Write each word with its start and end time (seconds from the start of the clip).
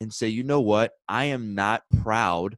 and 0.00 0.12
say, 0.12 0.28
you 0.28 0.42
know 0.42 0.60
what? 0.60 0.92
I 1.08 1.26
am 1.26 1.54
not 1.54 1.82
proud 2.02 2.56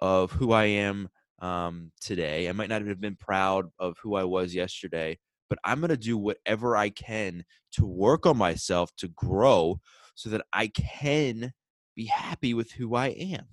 of 0.00 0.32
who 0.32 0.52
I 0.52 0.64
am 0.64 1.08
um, 1.40 1.92
today. 2.00 2.48
I 2.48 2.52
might 2.52 2.68
not 2.68 2.86
have 2.86 3.00
been 3.00 3.16
proud 3.16 3.66
of 3.78 3.96
who 4.02 4.14
I 4.14 4.24
was 4.24 4.54
yesterday, 4.54 5.18
but 5.48 5.58
I'm 5.64 5.80
going 5.80 5.90
to 5.90 5.96
do 5.96 6.16
whatever 6.16 6.76
I 6.76 6.90
can 6.90 7.44
to 7.72 7.84
work 7.84 8.26
on 8.26 8.36
myself 8.36 8.90
to 8.98 9.08
grow 9.08 9.80
so 10.14 10.30
that 10.30 10.42
I 10.52 10.68
can 10.68 11.52
be 11.96 12.06
happy 12.06 12.54
with 12.54 12.72
who 12.72 12.94
I 12.94 13.08
am. 13.08 13.46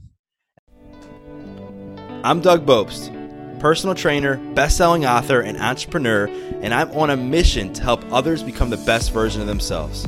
I'm 2.24 2.42
Doug 2.42 2.66
Bopst, 2.68 3.60
personal 3.60 3.96
trainer, 3.96 4.38
best-selling 4.54 5.06
author, 5.06 5.42
and 5.42 5.58
entrepreneur, 5.58 6.28
and 6.62 6.74
I'm 6.74 6.92
on 6.92 7.10
a 7.10 7.18
mission 7.18 7.74
to 7.74 7.82
help 7.82 8.04
others 8.12 8.44
become 8.44 8.70
the 8.70 8.78
best 8.78 9.12
version 9.12 9.42
of 9.42 9.48
themselves. 9.48 10.08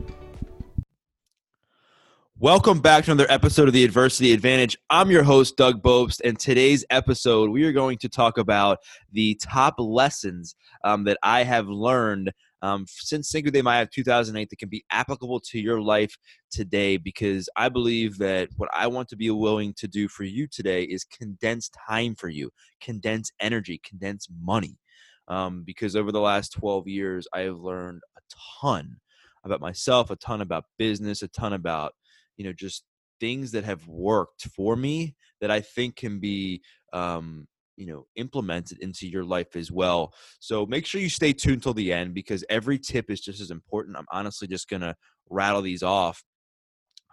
Welcome 2.41 2.79
back 2.79 3.05
to 3.05 3.11
another 3.11 3.31
episode 3.31 3.67
of 3.67 3.73
the 3.75 3.83
Adversity 3.83 4.33
Advantage. 4.33 4.75
I'm 4.89 5.11
your 5.11 5.21
host, 5.21 5.57
Doug 5.57 5.83
Bopst, 5.83 6.21
and 6.25 6.39
today's 6.39 6.83
episode, 6.89 7.51
we 7.51 7.65
are 7.65 7.71
going 7.71 7.99
to 7.99 8.09
talk 8.09 8.39
about 8.39 8.79
the 9.11 9.35
top 9.35 9.75
lessons 9.77 10.55
um, 10.83 11.03
that 11.03 11.19
I 11.21 11.43
have 11.43 11.67
learned 11.67 12.31
um, 12.63 12.87
since 12.87 13.29
Cinco 13.29 13.51
de 13.51 13.61
Mayo 13.61 13.83
of 13.83 13.91
2008 13.91 14.49
that 14.49 14.55
can 14.55 14.69
be 14.69 14.83
applicable 14.89 15.39
to 15.51 15.59
your 15.59 15.81
life 15.81 16.17
today 16.49 16.97
because 16.97 17.47
I 17.57 17.69
believe 17.69 18.17
that 18.17 18.49
what 18.57 18.71
I 18.75 18.87
want 18.87 19.07
to 19.09 19.15
be 19.15 19.29
willing 19.29 19.75
to 19.75 19.87
do 19.87 20.07
for 20.07 20.23
you 20.23 20.47
today 20.47 20.81
is 20.81 21.03
condense 21.03 21.69
time 21.87 22.15
for 22.15 22.29
you, 22.29 22.49
condense 22.81 23.31
energy, 23.39 23.79
condense 23.87 24.27
money. 24.41 24.79
Um, 25.27 25.61
because 25.63 25.95
over 25.95 26.11
the 26.11 26.19
last 26.19 26.53
12 26.53 26.87
years, 26.87 27.27
I 27.35 27.41
have 27.41 27.59
learned 27.59 28.01
a 28.17 28.21
ton 28.59 28.97
about 29.43 29.61
myself, 29.61 30.09
a 30.09 30.15
ton 30.15 30.41
about 30.41 30.65
business, 30.79 31.21
a 31.21 31.27
ton 31.27 31.53
about 31.53 31.93
you 32.41 32.47
know 32.47 32.53
just 32.53 32.83
things 33.19 33.51
that 33.51 33.63
have 33.63 33.87
worked 33.87 34.47
for 34.55 34.75
me 34.75 35.15
that 35.41 35.51
I 35.51 35.61
think 35.61 35.95
can 35.95 36.19
be 36.19 36.63
um, 36.91 37.47
you 37.77 37.85
know 37.85 38.07
implemented 38.15 38.79
into 38.79 39.07
your 39.07 39.23
life 39.23 39.55
as 39.55 39.71
well. 39.71 40.11
So 40.39 40.65
make 40.65 40.87
sure 40.87 40.99
you 40.99 41.09
stay 41.09 41.33
tuned 41.33 41.61
till 41.61 41.75
the 41.75 41.93
end 41.93 42.15
because 42.15 42.43
every 42.49 42.79
tip 42.79 43.11
is 43.11 43.21
just 43.21 43.39
as 43.39 43.51
important. 43.51 43.95
I'm 43.95 44.07
honestly 44.11 44.47
just 44.47 44.67
gonna 44.67 44.95
rattle 45.29 45.61
these 45.61 45.83
off. 45.83 46.23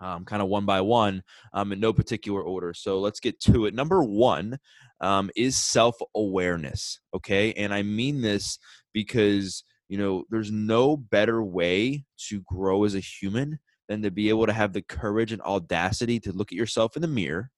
Um, 0.01 0.25
kind 0.25 0.41
of 0.41 0.49
one 0.49 0.65
by 0.65 0.81
one 0.81 1.23
um, 1.53 1.73
in 1.73 1.81
no 1.81 1.93
particular 1.93 2.41
order. 2.41 2.73
So 2.73 3.01
let's 3.01 3.21
get 3.21 3.39
to 3.41 3.67
it. 3.67 3.75
Number 3.75 4.03
one 4.03 4.59
um, 5.03 5.29
is 5.37 5.57
self 5.57 5.97
awareness. 6.15 7.01
Okay. 7.15 7.53
And 7.55 7.75
I 7.75 7.83
mean 7.83 8.23
this 8.23 8.59
because, 8.95 9.65
you 9.89 9.99
know, 9.99 10.25
there's 10.31 10.53
no 10.53 10.97
better 10.97 11.43
way 11.43 12.05
to 12.29 12.41
grow 12.47 12.85
as 12.85 12.95
a 12.95 13.01
human 13.01 13.59
than 13.89 14.03
to 14.03 14.11
be 14.11 14.29
able 14.29 14.47
to 14.47 14.53
have 14.53 14.73
the 14.73 14.83
courage 14.83 15.33
and 15.33 15.43
audacity 15.43 16.21
to 16.21 16.33
look 16.33 16.53
at 16.53 16.59
yourself 16.59 16.97
in 16.97 17.03
the 17.03 17.09
mirror 17.09 17.51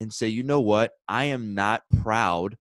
and 0.00 0.12
say, 0.12 0.28
you 0.28 0.42
know 0.42 0.60
what, 0.60 0.92
I 1.08 1.24
am 1.24 1.54
not 1.54 1.82
proud 2.02 2.56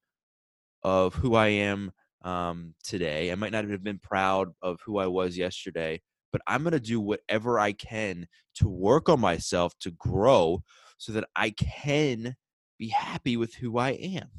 of 0.84 1.14
who 1.14 1.36
I 1.36 1.48
am 1.48 1.92
um, 2.24 2.74
today. 2.84 3.32
I 3.32 3.36
might 3.36 3.52
not 3.52 3.70
have 3.70 3.84
been 3.84 4.00
proud 4.00 4.50
of 4.62 4.80
who 4.86 4.98
I 4.98 5.08
was 5.08 5.38
yesterday, 5.38 6.02
but 6.32 6.42
I'm 6.48 6.64
going 6.64 6.74
to 6.74 6.80
do 6.80 7.00
whatever 7.00 7.60
I 7.60 7.74
can 7.74 8.28
to 8.56 8.68
work 8.68 9.10
on 9.10 9.20
myself 9.20 9.78
to 9.82 9.92
grow 9.92 10.64
so 10.98 11.12
that 11.14 11.26
I 11.36 11.52
can 11.52 12.36
be 12.80 12.90
happy 12.90 13.38
with 13.38 13.54
who 13.54 13.78
I 13.78 13.92
am. 13.92 14.30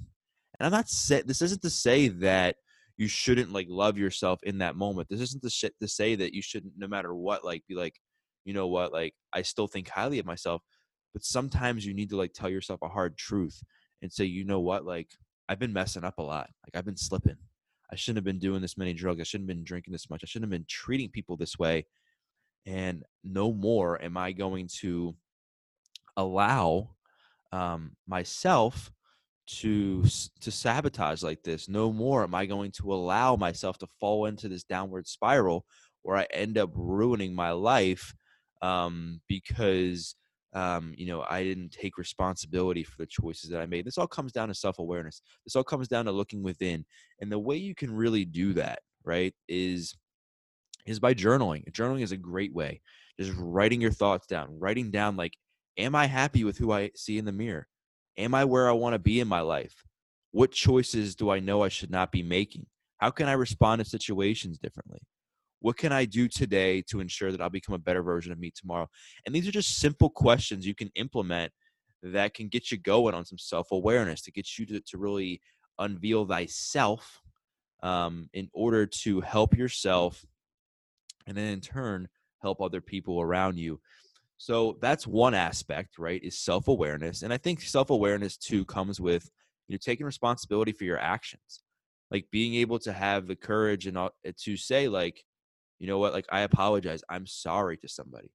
And 0.58 0.66
I'm 0.66 0.72
not 0.72 0.88
saying 0.88 1.24
this 1.26 1.42
isn't 1.42 1.62
to 1.62 1.70
say 1.70 2.08
that 2.08 2.56
you 2.96 3.06
shouldn't 3.06 3.52
like 3.52 3.68
love 3.70 3.96
yourself 3.96 4.40
in 4.42 4.58
that 4.58 4.76
moment. 4.76 5.08
This 5.08 5.20
isn't 5.20 5.42
to, 5.42 5.88
say 5.88 6.16
that 6.16 6.34
you 6.34 6.42
shouldn't, 6.42 6.74
no 6.76 6.88
matter 6.88 7.14
what, 7.14 7.44
like 7.44 7.62
be 7.68 7.76
like, 7.76 7.94
you 8.44 8.54
know 8.54 8.66
what, 8.68 8.92
like 8.92 9.14
I 9.32 9.42
still 9.42 9.66
think 9.66 9.88
highly 9.88 10.18
of 10.18 10.26
myself. 10.26 10.62
But 11.12 11.24
sometimes 11.24 11.84
you 11.84 11.94
need 11.94 12.10
to 12.10 12.16
like 12.16 12.32
tell 12.32 12.50
yourself 12.50 12.80
a 12.82 12.88
hard 12.88 13.16
truth 13.16 13.62
and 14.02 14.12
say, 14.12 14.24
you 14.24 14.44
know 14.44 14.60
what, 14.60 14.84
like 14.84 15.10
I've 15.48 15.58
been 15.58 15.72
messing 15.72 16.04
up 16.04 16.18
a 16.18 16.22
lot. 16.22 16.50
Like 16.64 16.76
I've 16.76 16.84
been 16.84 16.96
slipping. 16.96 17.36
I 17.90 17.96
shouldn't 17.96 18.18
have 18.18 18.24
been 18.24 18.38
doing 18.38 18.60
this 18.60 18.76
many 18.76 18.92
drugs. 18.92 19.20
I 19.20 19.24
shouldn't 19.24 19.48
have 19.48 19.56
been 19.56 19.64
drinking 19.64 19.92
this 19.92 20.10
much. 20.10 20.20
I 20.22 20.26
shouldn't 20.26 20.52
have 20.52 20.58
been 20.58 20.66
treating 20.68 21.08
people 21.08 21.36
this 21.36 21.58
way. 21.58 21.86
And 22.66 23.02
no 23.24 23.52
more 23.52 24.02
am 24.02 24.16
I 24.16 24.32
going 24.32 24.68
to 24.80 25.14
allow 26.16 26.90
um, 27.52 27.92
myself 28.06 28.90
to 29.46 30.04
to 30.40 30.50
sabotage 30.50 31.22
like 31.22 31.42
this. 31.42 31.68
No 31.68 31.90
more 31.90 32.22
am 32.22 32.34
I 32.34 32.44
going 32.44 32.70
to 32.72 32.92
allow 32.92 33.36
myself 33.36 33.78
to 33.78 33.88
fall 33.98 34.26
into 34.26 34.48
this 34.48 34.64
downward 34.64 35.06
spiral 35.06 35.64
where 36.02 36.16
I 36.16 36.26
end 36.30 36.58
up 36.58 36.70
ruining 36.74 37.34
my 37.34 37.52
life 37.52 38.14
um, 38.62 39.20
because 39.28 40.14
um, 40.54 40.94
you 40.96 41.06
know 41.06 41.24
I 41.28 41.42
didn't 41.44 41.70
take 41.70 41.98
responsibility 41.98 42.82
for 42.82 42.96
the 42.98 43.06
choices 43.06 43.50
that 43.50 43.60
I 43.60 43.66
made. 43.66 43.84
This 43.86 43.98
all 43.98 44.06
comes 44.06 44.32
down 44.32 44.48
to 44.48 44.54
self 44.54 44.78
awareness. 44.78 45.22
This 45.44 45.56
all 45.56 45.64
comes 45.64 45.88
down 45.88 46.06
to 46.06 46.12
looking 46.12 46.42
within, 46.42 46.84
and 47.20 47.30
the 47.30 47.38
way 47.38 47.56
you 47.56 47.74
can 47.74 47.94
really 47.94 48.24
do 48.24 48.52
that, 48.54 48.80
right, 49.04 49.34
is 49.48 49.96
is 50.86 50.98
by 50.98 51.14
journaling. 51.14 51.70
Journaling 51.72 52.02
is 52.02 52.12
a 52.12 52.16
great 52.16 52.54
way. 52.54 52.80
Just 53.20 53.32
writing 53.38 53.80
your 53.80 53.90
thoughts 53.90 54.26
down, 54.26 54.58
writing 54.58 54.90
down 54.90 55.16
like, 55.16 55.34
am 55.76 55.94
I 55.94 56.06
happy 56.06 56.44
with 56.44 56.56
who 56.56 56.72
I 56.72 56.90
see 56.94 57.18
in 57.18 57.24
the 57.24 57.32
mirror? 57.32 57.66
Am 58.16 58.34
I 58.34 58.44
where 58.44 58.68
I 58.68 58.72
want 58.72 58.94
to 58.94 58.98
be 58.98 59.20
in 59.20 59.28
my 59.28 59.40
life? 59.40 59.84
What 60.30 60.52
choices 60.52 61.14
do 61.14 61.30
I 61.30 61.40
know 61.40 61.62
I 61.62 61.68
should 61.68 61.90
not 61.90 62.12
be 62.12 62.22
making? 62.22 62.66
How 62.98 63.10
can 63.10 63.28
I 63.28 63.32
respond 63.32 63.80
to 63.80 63.88
situations 63.88 64.58
differently? 64.58 65.00
What 65.60 65.76
can 65.76 65.92
I 65.92 66.04
do 66.04 66.28
today 66.28 66.82
to 66.82 67.00
ensure 67.00 67.32
that 67.32 67.40
I'll 67.40 67.50
become 67.50 67.74
a 67.74 67.78
better 67.78 68.02
version 68.02 68.32
of 68.32 68.38
me 68.38 68.52
tomorrow? 68.54 68.88
And 69.26 69.34
these 69.34 69.48
are 69.48 69.52
just 69.52 69.78
simple 69.78 70.10
questions 70.10 70.66
you 70.66 70.74
can 70.74 70.90
implement 70.94 71.52
that 72.02 72.34
can 72.34 72.48
get 72.48 72.70
you 72.70 72.78
going 72.78 73.14
on 73.14 73.24
some 73.24 73.38
self 73.38 73.72
awareness 73.72 74.22
to 74.22 74.32
get 74.32 74.58
you 74.58 74.66
to, 74.66 74.80
to 74.80 74.98
really 74.98 75.40
unveil 75.78 76.26
thyself 76.26 77.20
um, 77.82 78.28
in 78.32 78.48
order 78.52 78.86
to 78.86 79.20
help 79.20 79.56
yourself 79.56 80.24
and 81.26 81.36
then 81.36 81.52
in 81.52 81.60
turn 81.60 82.08
help 82.40 82.60
other 82.60 82.80
people 82.80 83.20
around 83.20 83.58
you. 83.58 83.80
So 84.36 84.78
that's 84.80 85.06
one 85.06 85.34
aspect, 85.34 85.98
right? 85.98 86.22
Is 86.22 86.38
self 86.38 86.68
awareness. 86.68 87.22
And 87.22 87.32
I 87.32 87.36
think 87.36 87.60
self 87.62 87.90
awareness 87.90 88.36
too 88.36 88.64
comes 88.64 89.00
with 89.00 89.28
you 89.66 89.74
know 89.74 89.78
taking 89.82 90.06
responsibility 90.06 90.72
for 90.72 90.84
your 90.84 90.98
actions 90.98 91.62
like 92.10 92.26
being 92.30 92.54
able 92.54 92.78
to 92.80 92.92
have 92.92 93.26
the 93.26 93.36
courage 93.36 93.86
and 93.86 93.98
to 94.36 94.56
say 94.56 94.88
like 94.88 95.24
you 95.78 95.86
know 95.86 95.98
what 95.98 96.12
like 96.12 96.26
i 96.30 96.40
apologize 96.40 97.02
i'm 97.08 97.26
sorry 97.26 97.76
to 97.78 97.88
somebody. 97.88 98.30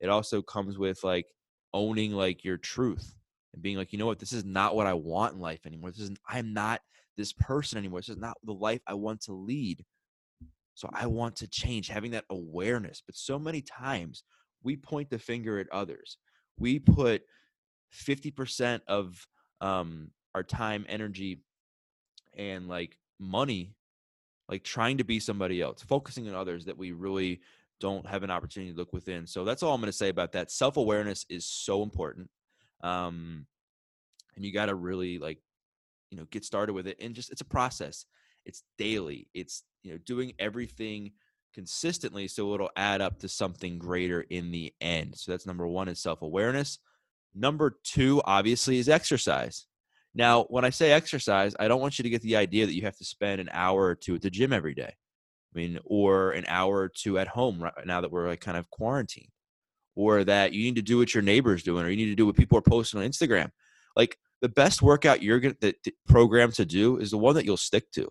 It 0.00 0.08
also 0.08 0.42
comes 0.42 0.78
with 0.78 1.04
like 1.04 1.26
owning 1.72 2.12
like 2.12 2.44
your 2.44 2.56
truth 2.56 3.14
and 3.54 3.62
being 3.62 3.76
like 3.76 3.92
you 3.92 3.98
know 3.98 4.06
what 4.06 4.18
this 4.18 4.32
is 4.32 4.44
not 4.44 4.74
what 4.74 4.86
i 4.86 4.94
want 4.94 5.34
in 5.34 5.40
life 5.40 5.66
anymore. 5.66 5.90
This 5.90 6.00
is 6.00 6.10
i'm 6.28 6.52
not 6.52 6.80
this 7.16 7.32
person 7.32 7.78
anymore. 7.78 8.00
This 8.00 8.10
is 8.10 8.16
not 8.16 8.36
the 8.44 8.52
life 8.52 8.80
i 8.86 8.94
want 8.94 9.22
to 9.22 9.32
lead. 9.32 9.84
So 10.74 10.88
i 10.92 11.06
want 11.06 11.36
to 11.36 11.48
change 11.48 11.88
having 11.88 12.12
that 12.12 12.24
awareness. 12.30 13.02
But 13.04 13.16
so 13.16 13.38
many 13.38 13.62
times 13.62 14.24
we 14.62 14.76
point 14.76 15.10
the 15.10 15.18
finger 15.18 15.58
at 15.58 15.70
others. 15.72 16.18
We 16.58 16.78
put 16.78 17.22
50% 17.92 18.80
of 18.88 19.26
um, 19.60 20.10
our 20.34 20.42
time 20.42 20.86
energy 20.88 21.42
and 22.36 22.68
like 22.68 22.98
money 23.18 23.74
like 24.52 24.62
trying 24.62 24.98
to 24.98 25.04
be 25.04 25.18
somebody 25.18 25.62
else, 25.62 25.82
focusing 25.82 26.28
on 26.28 26.34
others 26.34 26.66
that 26.66 26.76
we 26.76 26.92
really 26.92 27.40
don't 27.80 28.06
have 28.06 28.22
an 28.22 28.30
opportunity 28.30 28.70
to 28.70 28.76
look 28.76 28.92
within. 28.92 29.26
So 29.26 29.44
that's 29.44 29.62
all 29.62 29.74
I'm 29.74 29.80
going 29.80 29.90
to 29.90 29.96
say 29.96 30.10
about 30.10 30.32
that. 30.32 30.50
Self 30.50 30.76
awareness 30.76 31.24
is 31.30 31.46
so 31.46 31.82
important. 31.82 32.28
Um, 32.82 33.46
and 34.36 34.44
you 34.44 34.52
got 34.52 34.66
to 34.66 34.74
really 34.74 35.18
like, 35.18 35.38
you 36.10 36.18
know, 36.18 36.26
get 36.30 36.44
started 36.44 36.74
with 36.74 36.86
it. 36.86 36.98
And 37.00 37.14
just, 37.14 37.32
it's 37.32 37.40
a 37.40 37.46
process. 37.46 38.04
It's 38.44 38.62
daily. 38.76 39.26
It's, 39.32 39.62
you 39.84 39.92
know, 39.92 39.98
doing 40.04 40.34
everything 40.38 41.12
consistently 41.54 42.28
so 42.28 42.52
it'll 42.52 42.68
add 42.76 43.00
up 43.00 43.20
to 43.20 43.28
something 43.28 43.78
greater 43.78 44.20
in 44.20 44.50
the 44.50 44.74
end. 44.82 45.16
So 45.16 45.32
that's 45.32 45.46
number 45.46 45.66
one 45.66 45.88
is 45.88 45.98
self 45.98 46.20
awareness. 46.20 46.78
Number 47.34 47.78
two, 47.84 48.20
obviously, 48.26 48.76
is 48.76 48.90
exercise. 48.90 49.64
Now, 50.14 50.44
when 50.44 50.64
I 50.64 50.70
say 50.70 50.92
exercise, 50.92 51.54
I 51.58 51.68
don't 51.68 51.80
want 51.80 51.98
you 51.98 52.02
to 52.02 52.10
get 52.10 52.22
the 52.22 52.36
idea 52.36 52.66
that 52.66 52.74
you 52.74 52.82
have 52.82 52.96
to 52.98 53.04
spend 53.04 53.40
an 53.40 53.48
hour 53.52 53.82
or 53.82 53.94
two 53.94 54.14
at 54.14 54.22
the 54.22 54.30
gym 54.30 54.52
every 54.52 54.74
day. 54.74 54.92
I 55.54 55.58
mean, 55.58 55.78
or 55.84 56.32
an 56.32 56.44
hour 56.48 56.76
or 56.76 56.88
two 56.88 57.18
at 57.18 57.28
home 57.28 57.62
right 57.62 57.72
now 57.84 58.00
that 58.00 58.10
we're 58.10 58.28
like 58.28 58.40
kind 58.40 58.56
of 58.56 58.70
quarantined, 58.70 59.28
or 59.94 60.24
that 60.24 60.52
you 60.52 60.64
need 60.64 60.76
to 60.76 60.82
do 60.82 60.98
what 60.98 61.14
your 61.14 61.22
neighbor's 61.22 61.62
doing, 61.62 61.84
or 61.84 61.90
you 61.90 61.96
need 61.96 62.10
to 62.10 62.14
do 62.14 62.26
what 62.26 62.36
people 62.36 62.58
are 62.58 62.62
posting 62.62 63.00
on 63.00 63.08
Instagram. 63.08 63.50
Like 63.96 64.18
the 64.40 64.48
best 64.48 64.82
workout 64.82 65.22
you're 65.22 65.40
going 65.40 65.56
to 65.60 65.74
program 66.06 66.52
to 66.52 66.64
do 66.64 66.98
is 66.98 67.10
the 67.10 67.18
one 67.18 67.34
that 67.34 67.44
you'll 67.44 67.56
stick 67.56 67.90
to. 67.92 68.08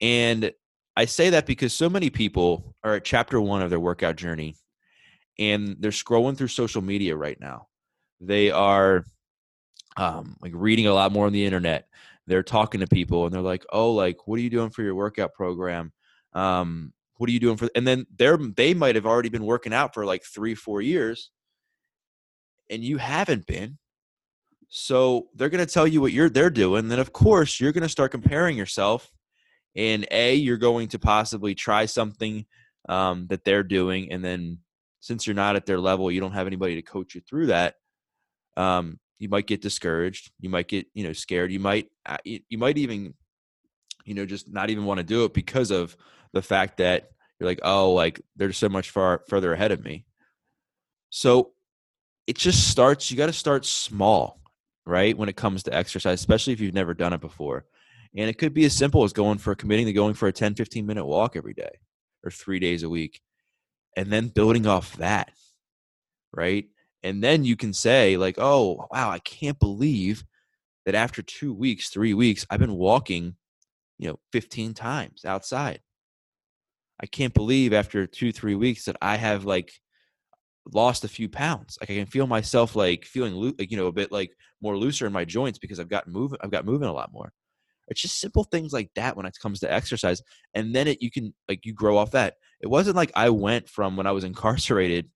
And 0.00 0.52
I 0.96 1.04
say 1.04 1.30
that 1.30 1.46
because 1.46 1.72
so 1.72 1.90
many 1.90 2.10
people 2.10 2.74
are 2.84 2.94
at 2.94 3.04
chapter 3.04 3.40
one 3.40 3.62
of 3.62 3.70
their 3.70 3.80
workout 3.80 4.16
journey 4.16 4.56
and 5.38 5.76
they're 5.80 5.90
scrolling 5.90 6.36
through 6.36 6.48
social 6.48 6.82
media 6.82 7.16
right 7.16 7.38
now. 7.40 7.68
They 8.20 8.50
are 8.50 9.04
um, 9.96 10.36
like 10.40 10.52
reading 10.54 10.86
a 10.86 10.94
lot 10.94 11.12
more 11.12 11.26
on 11.26 11.32
the 11.32 11.44
internet. 11.44 11.88
They're 12.26 12.42
talking 12.42 12.80
to 12.80 12.86
people 12.86 13.24
and 13.24 13.34
they're 13.34 13.40
like, 13.40 13.64
oh, 13.70 13.92
like, 13.92 14.26
what 14.26 14.38
are 14.38 14.42
you 14.42 14.50
doing 14.50 14.70
for 14.70 14.82
your 14.82 14.94
workout 14.94 15.32
program? 15.32 15.92
Um, 16.32 16.92
what 17.18 17.28
are 17.30 17.32
you 17.32 17.40
doing 17.40 17.56
for 17.56 17.68
and 17.74 17.86
then 17.86 18.06
they're 18.16 18.36
they 18.36 18.74
might 18.74 18.94
have 18.94 19.06
already 19.06 19.28
been 19.28 19.44
working 19.44 19.72
out 19.72 19.94
for 19.94 20.04
like 20.04 20.22
three 20.24 20.54
four 20.54 20.82
years 20.82 21.30
and 22.70 22.84
you 22.84 22.98
haven't 22.98 23.46
been 23.46 23.78
so 24.68 25.28
they're 25.34 25.48
going 25.48 25.64
to 25.64 25.72
tell 25.72 25.86
you 25.86 26.00
what 26.00 26.12
you're 26.12 26.28
they're 26.28 26.50
doing 26.50 26.88
then 26.88 26.98
of 26.98 27.12
course 27.12 27.60
you're 27.60 27.72
going 27.72 27.82
to 27.82 27.88
start 27.88 28.10
comparing 28.10 28.56
yourself 28.56 29.10
and 29.74 30.06
a 30.10 30.34
you're 30.34 30.56
going 30.56 30.88
to 30.88 30.98
possibly 30.98 31.54
try 31.54 31.86
something 31.86 32.44
um, 32.88 33.26
that 33.28 33.44
they're 33.44 33.62
doing 33.62 34.12
and 34.12 34.24
then 34.24 34.58
since 35.00 35.26
you're 35.26 35.34
not 35.34 35.56
at 35.56 35.66
their 35.66 35.80
level 35.80 36.10
you 36.10 36.20
don't 36.20 36.32
have 36.32 36.46
anybody 36.46 36.74
to 36.74 36.82
coach 36.82 37.14
you 37.14 37.20
through 37.20 37.46
that 37.46 37.74
um, 38.56 38.98
you 39.18 39.28
might 39.28 39.46
get 39.46 39.62
discouraged 39.62 40.30
you 40.40 40.48
might 40.50 40.68
get 40.68 40.86
you 40.94 41.04
know 41.04 41.12
scared 41.12 41.52
you 41.52 41.60
might 41.60 41.88
uh, 42.06 42.18
you 42.24 42.58
might 42.58 42.78
even 42.78 43.14
you 44.04 44.14
know 44.14 44.26
just 44.26 44.52
not 44.52 44.70
even 44.70 44.84
want 44.84 44.98
to 44.98 45.04
do 45.04 45.24
it 45.24 45.34
because 45.34 45.70
of 45.70 45.96
the 46.32 46.42
fact 46.42 46.78
that 46.78 47.10
you're 47.38 47.48
like, 47.48 47.60
oh, 47.62 47.92
like 47.92 48.20
they're 48.36 48.52
so 48.52 48.68
much 48.68 48.90
far 48.90 49.22
further 49.28 49.52
ahead 49.52 49.72
of 49.72 49.84
me. 49.84 50.04
So 51.10 51.52
it 52.26 52.36
just 52.36 52.68
starts, 52.70 53.10
you 53.10 53.16
got 53.16 53.26
to 53.26 53.32
start 53.32 53.64
small, 53.64 54.40
right? 54.84 55.16
When 55.16 55.28
it 55.28 55.36
comes 55.36 55.62
to 55.64 55.74
exercise, 55.74 56.18
especially 56.18 56.52
if 56.52 56.60
you've 56.60 56.74
never 56.74 56.94
done 56.94 57.12
it 57.12 57.20
before. 57.20 57.66
And 58.16 58.30
it 58.30 58.38
could 58.38 58.54
be 58.54 58.64
as 58.64 58.74
simple 58.74 59.04
as 59.04 59.12
going 59.12 59.38
for 59.38 59.54
committing 59.54 59.86
to 59.86 59.92
going 59.92 60.14
for 60.14 60.28
a 60.28 60.32
10, 60.32 60.54
15 60.54 60.86
minute 60.86 61.04
walk 61.04 61.36
every 61.36 61.52
day 61.52 61.78
or 62.24 62.30
three 62.30 62.58
days 62.58 62.82
a 62.82 62.88
week. 62.88 63.20
And 63.96 64.10
then 64.10 64.28
building 64.28 64.66
off 64.66 64.96
that, 64.96 65.32
right? 66.32 66.66
And 67.06 67.22
then 67.22 67.44
you 67.44 67.54
can 67.54 67.72
say, 67.72 68.16
like, 68.16 68.34
oh, 68.36 68.84
wow, 68.90 69.10
I 69.10 69.20
can't 69.20 69.60
believe 69.60 70.24
that 70.86 70.96
after 70.96 71.22
two 71.22 71.54
weeks, 71.54 71.88
three 71.88 72.14
weeks, 72.14 72.44
I've 72.50 72.58
been 72.58 72.74
walking, 72.74 73.36
you 73.96 74.08
know, 74.08 74.18
15 74.32 74.74
times 74.74 75.24
outside. 75.24 75.78
I 77.00 77.06
can't 77.06 77.32
believe 77.32 77.72
after 77.72 78.08
two, 78.08 78.32
three 78.32 78.56
weeks 78.56 78.86
that 78.86 78.96
I 79.00 79.14
have 79.18 79.44
like 79.44 79.70
lost 80.74 81.04
a 81.04 81.08
few 81.08 81.28
pounds. 81.28 81.78
Like 81.80 81.90
I 81.90 81.94
can 81.94 82.06
feel 82.06 82.26
myself 82.26 82.74
like 82.74 83.04
feeling 83.04 83.34
like 83.56 83.70
you 83.70 83.76
know 83.76 83.86
a 83.86 83.92
bit 83.92 84.10
like 84.10 84.32
more 84.60 84.76
looser 84.76 85.06
in 85.06 85.12
my 85.12 85.24
joints 85.24 85.60
because 85.60 85.78
I've 85.78 85.88
got 85.88 86.08
moving. 86.08 86.38
I've 86.40 86.50
got 86.50 86.64
moving 86.64 86.88
a 86.88 86.92
lot 86.92 87.12
more. 87.12 87.32
It's 87.86 88.02
just 88.02 88.18
simple 88.18 88.42
things 88.42 88.72
like 88.72 88.90
that 88.96 89.16
when 89.16 89.26
it 89.26 89.38
comes 89.40 89.60
to 89.60 89.72
exercise, 89.72 90.22
and 90.54 90.74
then 90.74 90.88
it 90.88 91.00
you 91.00 91.12
can 91.12 91.34
like 91.48 91.64
you 91.64 91.72
grow 91.72 91.98
off 91.98 92.10
that. 92.12 92.34
It 92.60 92.68
wasn't 92.68 92.96
like 92.96 93.12
I 93.14 93.30
went 93.30 93.68
from 93.68 93.96
when 93.96 94.08
I 94.08 94.12
was 94.12 94.24
incarcerated 94.24 95.08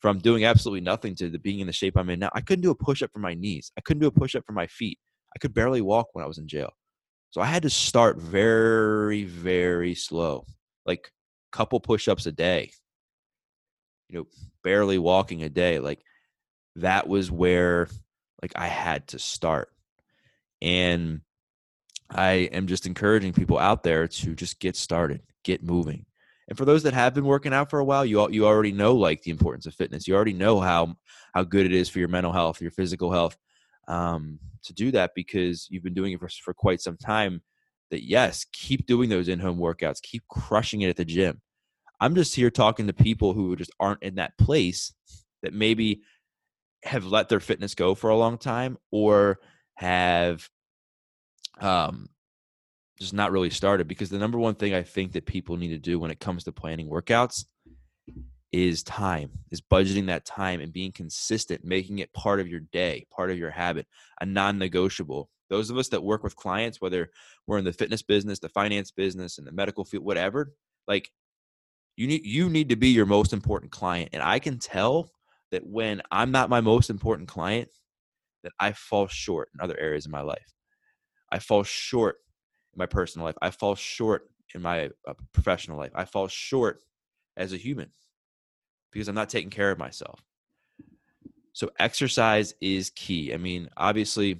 from 0.00 0.18
doing 0.18 0.44
absolutely 0.44 0.80
nothing 0.80 1.14
to 1.16 1.28
the 1.28 1.38
being 1.38 1.60
in 1.60 1.66
the 1.66 1.72
shape 1.72 1.96
I'm 1.96 2.10
in 2.10 2.20
now. 2.20 2.30
I 2.34 2.40
couldn't 2.40 2.62
do 2.62 2.70
a 2.70 2.74
push 2.74 3.02
up 3.02 3.10
for 3.12 3.18
my 3.18 3.34
knees. 3.34 3.72
I 3.76 3.80
couldn't 3.80 4.00
do 4.00 4.06
a 4.06 4.12
push 4.12 4.34
up 4.34 4.44
for 4.46 4.52
my 4.52 4.66
feet. 4.66 4.98
I 5.34 5.38
could 5.38 5.54
barely 5.54 5.80
walk 5.80 6.08
when 6.12 6.24
I 6.24 6.28
was 6.28 6.38
in 6.38 6.48
jail. 6.48 6.70
So 7.30 7.40
I 7.40 7.46
had 7.46 7.62
to 7.64 7.70
start 7.70 8.18
very, 8.18 9.24
very 9.24 9.94
slow. 9.94 10.46
Like 10.86 11.10
a 11.52 11.56
couple 11.56 11.80
push-ups 11.80 12.26
a 12.26 12.32
day 12.32 12.70
you 14.08 14.18
know 14.18 14.26
barely 14.62 14.98
walking 14.98 15.42
a 15.42 15.48
day 15.48 15.78
like 15.78 16.00
that 16.76 17.06
was 17.06 17.30
where 17.30 17.88
like 18.42 18.52
i 18.56 18.66
had 18.66 19.06
to 19.08 19.18
start 19.18 19.70
and 20.62 21.20
i 22.10 22.32
am 22.52 22.66
just 22.66 22.86
encouraging 22.86 23.32
people 23.32 23.58
out 23.58 23.82
there 23.82 24.08
to 24.08 24.34
just 24.34 24.58
get 24.60 24.76
started 24.76 25.22
get 25.44 25.62
moving 25.62 26.04
and 26.48 26.56
for 26.56 26.64
those 26.64 26.82
that 26.82 26.94
have 26.94 27.14
been 27.14 27.26
working 27.26 27.52
out 27.52 27.70
for 27.70 27.78
a 27.78 27.84
while 27.84 28.04
you 28.04 28.28
you 28.30 28.46
already 28.46 28.72
know 28.72 28.94
like 28.94 29.22
the 29.22 29.30
importance 29.30 29.66
of 29.66 29.74
fitness 29.74 30.08
you 30.08 30.14
already 30.14 30.32
know 30.32 30.60
how 30.60 30.94
how 31.34 31.44
good 31.44 31.66
it 31.66 31.72
is 31.72 31.88
for 31.88 31.98
your 31.98 32.08
mental 32.08 32.32
health 32.32 32.60
your 32.60 32.70
physical 32.70 33.12
health 33.12 33.36
um, 33.88 34.38
to 34.62 34.72
do 34.74 34.90
that 34.92 35.12
because 35.14 35.66
you've 35.70 35.82
been 35.82 35.94
doing 35.94 36.12
it 36.12 36.20
for, 36.20 36.28
for 36.28 36.54
quite 36.54 36.80
some 36.80 36.96
time 36.96 37.42
that 37.90 38.04
yes, 38.04 38.46
keep 38.52 38.86
doing 38.86 39.08
those 39.08 39.28
in 39.28 39.38
home 39.38 39.58
workouts, 39.58 40.02
keep 40.02 40.22
crushing 40.28 40.82
it 40.82 40.90
at 40.90 40.96
the 40.96 41.04
gym. 41.04 41.40
I'm 42.00 42.14
just 42.14 42.34
here 42.34 42.50
talking 42.50 42.86
to 42.86 42.92
people 42.92 43.32
who 43.32 43.56
just 43.56 43.72
aren't 43.80 44.02
in 44.02 44.16
that 44.16 44.36
place 44.38 44.92
that 45.42 45.54
maybe 45.54 46.02
have 46.84 47.06
let 47.06 47.28
their 47.28 47.40
fitness 47.40 47.74
go 47.74 47.94
for 47.94 48.10
a 48.10 48.16
long 48.16 48.38
time 48.38 48.76
or 48.92 49.40
have 49.74 50.48
um 51.60 52.08
just 52.98 53.14
not 53.14 53.32
really 53.32 53.50
started 53.50 53.86
because 53.86 54.10
the 54.10 54.18
number 54.18 54.38
one 54.38 54.54
thing 54.54 54.74
I 54.74 54.82
think 54.82 55.12
that 55.12 55.26
people 55.26 55.56
need 55.56 55.68
to 55.68 55.78
do 55.78 55.98
when 55.98 56.10
it 56.10 56.20
comes 56.20 56.44
to 56.44 56.52
planning 56.52 56.88
workouts 56.88 57.44
is 58.52 58.82
time, 58.82 59.30
is 59.50 59.60
budgeting 59.60 60.06
that 60.06 60.24
time 60.24 60.60
and 60.60 60.72
being 60.72 60.92
consistent, 60.92 61.64
making 61.64 61.98
it 61.98 62.12
part 62.12 62.40
of 62.40 62.48
your 62.48 62.60
day, 62.60 63.06
part 63.10 63.30
of 63.30 63.38
your 63.38 63.50
habit, 63.50 63.86
a 64.20 64.26
non 64.26 64.58
negotiable. 64.58 65.28
Those 65.50 65.70
of 65.70 65.78
us 65.78 65.88
that 65.88 66.02
work 66.02 66.22
with 66.22 66.36
clients, 66.36 66.80
whether 66.80 67.10
we're 67.46 67.58
in 67.58 67.64
the 67.64 67.72
fitness 67.72 68.02
business, 68.02 68.38
the 68.38 68.48
finance 68.48 68.90
business, 68.90 69.38
and 69.38 69.46
the 69.46 69.52
medical 69.52 69.84
field, 69.84 70.04
whatever, 70.04 70.52
like 70.86 71.10
you 71.96 72.06
need 72.06 72.24
you 72.24 72.48
need 72.48 72.68
to 72.68 72.76
be 72.76 72.88
your 72.88 73.06
most 73.06 73.32
important 73.32 73.72
client. 73.72 74.10
And 74.12 74.22
I 74.22 74.38
can 74.38 74.58
tell 74.58 75.10
that 75.50 75.66
when 75.66 76.02
I'm 76.10 76.30
not 76.30 76.50
my 76.50 76.60
most 76.60 76.90
important 76.90 77.28
client, 77.28 77.68
that 78.42 78.52
I 78.60 78.72
fall 78.72 79.08
short 79.08 79.48
in 79.54 79.60
other 79.60 79.78
areas 79.78 80.06
of 80.06 80.12
my 80.12 80.20
life. 80.20 80.52
I 81.30 81.38
fall 81.38 81.62
short 81.62 82.16
my 82.78 82.86
personal 82.86 83.26
life. 83.26 83.36
I 83.42 83.50
fall 83.50 83.74
short 83.74 84.30
in 84.54 84.62
my 84.62 84.90
uh, 85.06 85.14
professional 85.32 85.78
life. 85.78 85.92
I 85.94 86.04
fall 86.04 86.28
short 86.28 86.82
as 87.36 87.52
a 87.52 87.56
human 87.56 87.90
because 88.92 89.08
I'm 89.08 89.14
not 89.14 89.28
taking 89.28 89.50
care 89.50 89.70
of 89.70 89.78
myself. 89.78 90.22
So 91.52 91.70
exercise 91.78 92.54
is 92.60 92.90
key. 92.90 93.34
I 93.34 93.36
mean, 93.36 93.68
obviously 93.76 94.38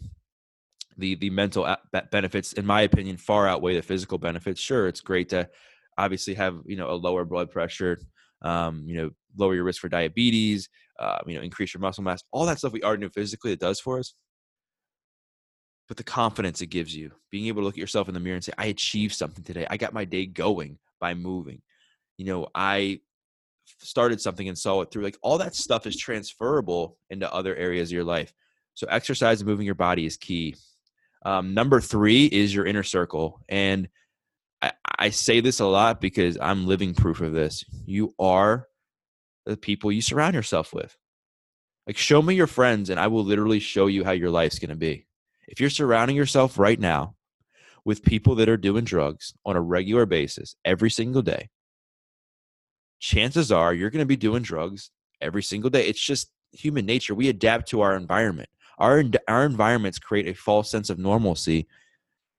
the 0.99 1.15
the 1.15 1.31
mental 1.31 1.77
benefits 2.11 2.53
in 2.55 2.67
my 2.67 2.83
opinion 2.83 3.17
far 3.17 3.49
outweigh 3.49 3.75
the 3.75 3.83
physical 3.83 4.19
benefits 4.19 4.61
sure 4.61 4.89
it's 4.89 5.01
great 5.01 5.29
to 5.29 5.49
obviously 5.97 6.35
have 6.35 6.61
you 6.67 6.77
know 6.77 6.91
a 6.91 6.93
lower 6.95 7.25
blood 7.25 7.51
pressure 7.51 7.99
um, 8.43 8.85
you 8.87 8.97
know 8.97 9.11
lower 9.37 9.55
your 9.55 9.65
risk 9.65 9.81
for 9.81 9.89
diabetes 9.89 10.69
uh, 10.99 11.19
you 11.27 11.37
know 11.37 11.43
increase 11.43 11.73
your 11.73 11.81
muscle 11.81 12.03
mass 12.03 12.23
all 12.33 12.45
that 12.45 12.59
stuff 12.59 12.73
we 12.73 12.83
already 12.83 13.03
know 13.03 13.09
physically 13.11 13.53
it 13.53 13.61
does 13.61 13.81
for 13.81 13.99
us 13.99 14.15
but 15.89 15.97
the 15.97 16.05
confidence 16.05 16.61
it 16.61 16.67
gives 16.67 16.95
you 16.95 17.11
being 17.31 17.47
able 17.47 17.63
to 17.63 17.67
look 17.67 17.75
at 17.75 17.81
yourself 17.81 18.09
in 18.09 18.15
the 18.15 18.21
mirror 18.21 18.37
and 18.37 18.45
say 18.45 18.53
i 18.59 18.67
achieved 18.67 19.15
something 19.15 19.45
today 19.45 19.67
i 19.71 19.77
got 19.77 19.93
my 19.93 20.05
day 20.05 20.27
going 20.27 20.79
by 21.01 21.15
moving 21.15 21.61
you 22.17 22.27
know 22.27 22.47
i 22.55 23.01
started 23.81 24.21
something 24.21 24.49
and 24.49 24.59
saw 24.59 24.81
it 24.81 24.91
through 24.91 25.03
like 25.03 25.19
all 25.23 25.39
that 25.39 25.55
stuff 25.55 25.87
is 25.87 25.97
transferable 25.97 26.97
into 27.11 27.33
other 27.33 27.55
areas 27.57 27.91
of 27.91 27.95
your 27.95 28.05
life 28.05 28.33
so 28.75 28.87
exercise 28.89 29.41
and 29.41 29.49
moving 29.49 29.67
your 29.67 29.75
body 29.75 30.07
is 30.07 30.17
key 30.17 30.55
um, 31.25 31.55
number 31.55 31.81
three 31.81 32.27
is 32.27 32.55
your 32.55 32.67
inner 32.67 32.83
circle. 32.83 33.41
And 33.49 33.89
I, 34.63 34.73
I 34.99 35.11
say 35.11 35.41
this 35.41 35.61
a 35.61 35.67
lot 35.67 36.01
because 36.01 36.39
I'm 36.41 36.67
living 36.67 36.95
proof 36.95 37.21
of 37.21 37.33
this. 37.33 37.65
You 37.87 38.15
are 38.19 38.69
the 39.47 39.57
people 39.57 39.93
you 39.93 40.03
surround 40.03 40.35
yourself 40.35 40.73
with. 40.73 40.97
Like, 41.87 41.97
show 41.97 42.21
me 42.21 42.35
your 42.35 42.47
friends, 42.47 42.91
and 42.91 43.01
I 43.01 43.07
will 43.07 43.25
literally 43.25 43.61
show 43.61 43.87
you 43.87 44.05
how 44.05 44.11
your 44.11 44.31
life's 44.31 44.59
going 44.59 44.71
to 44.71 44.77
be. 44.77 45.07
If 45.49 45.61
you're 45.61 45.71
surrounding 45.71 46.17
yourself 46.17 46.59
right 46.59 46.79
now 46.79 47.15
with 47.85 48.05
people 48.05 48.37
that 48.37 48.49
are 48.49 48.57
doing 48.57 48.85
drugs 48.85 49.35
on 49.45 49.57
a 49.57 49.61
regular 49.61 50.07
basis 50.07 50.55
every 50.65 50.91
single 50.91 51.23
day, 51.23 51.49
chances 53.01 53.51
are 53.51 53.75
you're 53.75 53.91
going 53.91 54.03
to 54.03 54.07
be 54.07 54.17
doing 54.17 54.43
drugs 54.43 54.91
every 55.21 55.43
single 55.43 55.71
day. 55.71 55.89
It's 55.89 56.01
just 56.01 56.31
human 56.53 56.87
nature. 56.87 57.15
We 57.15 57.29
adapt 57.29 57.69
to 57.71 57.81
our 57.81 57.97
environment 57.97 58.49
our 58.79 59.05
our 59.27 59.45
environments 59.45 59.99
create 59.99 60.29
a 60.29 60.35
false 60.35 60.71
sense 60.71 60.91
of 60.91 60.99
normalcy 60.99 61.67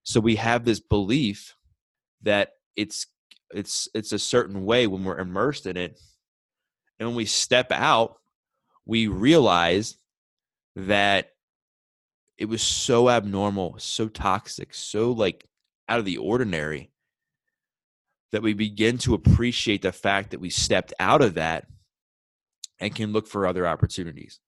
so 0.04 0.20
we 0.20 0.36
have 0.36 0.66
this 0.66 0.80
belief 0.80 1.56
that 2.22 2.54
it's 2.76 3.08
it's 3.52 3.88
it's 3.94 4.12
a 4.12 4.20
certain 4.20 4.66
way 4.66 4.88
when 4.88 5.04
we're 5.04 5.20
immersed 5.20 5.66
in 5.66 5.78
it 5.78 6.00
and 7.00 7.10
when 7.10 7.16
we 7.16 7.26
step 7.26 7.72
out 7.72 8.18
we 8.86 9.08
realize 9.08 9.98
that 10.76 11.32
it 12.40 12.50
was 12.50 12.62
so 12.62 13.10
abnormal 13.10 13.76
so 13.78 14.08
toxic 14.08 14.74
so 14.74 15.12
like 15.12 15.46
out 15.88 16.00
of 16.00 16.06
the 16.06 16.18
ordinary 16.18 16.92
that 18.32 18.42
we 18.42 18.54
begin 18.54 18.98
to 18.98 19.14
appreciate 19.14 19.82
the 19.82 19.92
fact 19.92 20.32
that 20.32 20.40
we 20.40 20.50
stepped 20.50 20.94
out 21.00 21.22
of 21.22 21.36
that 21.36 21.66
and 22.80 22.96
can 22.96 23.12
look 23.12 23.28
for 23.28 23.46
other 23.46 23.68
opportunities 23.68 24.40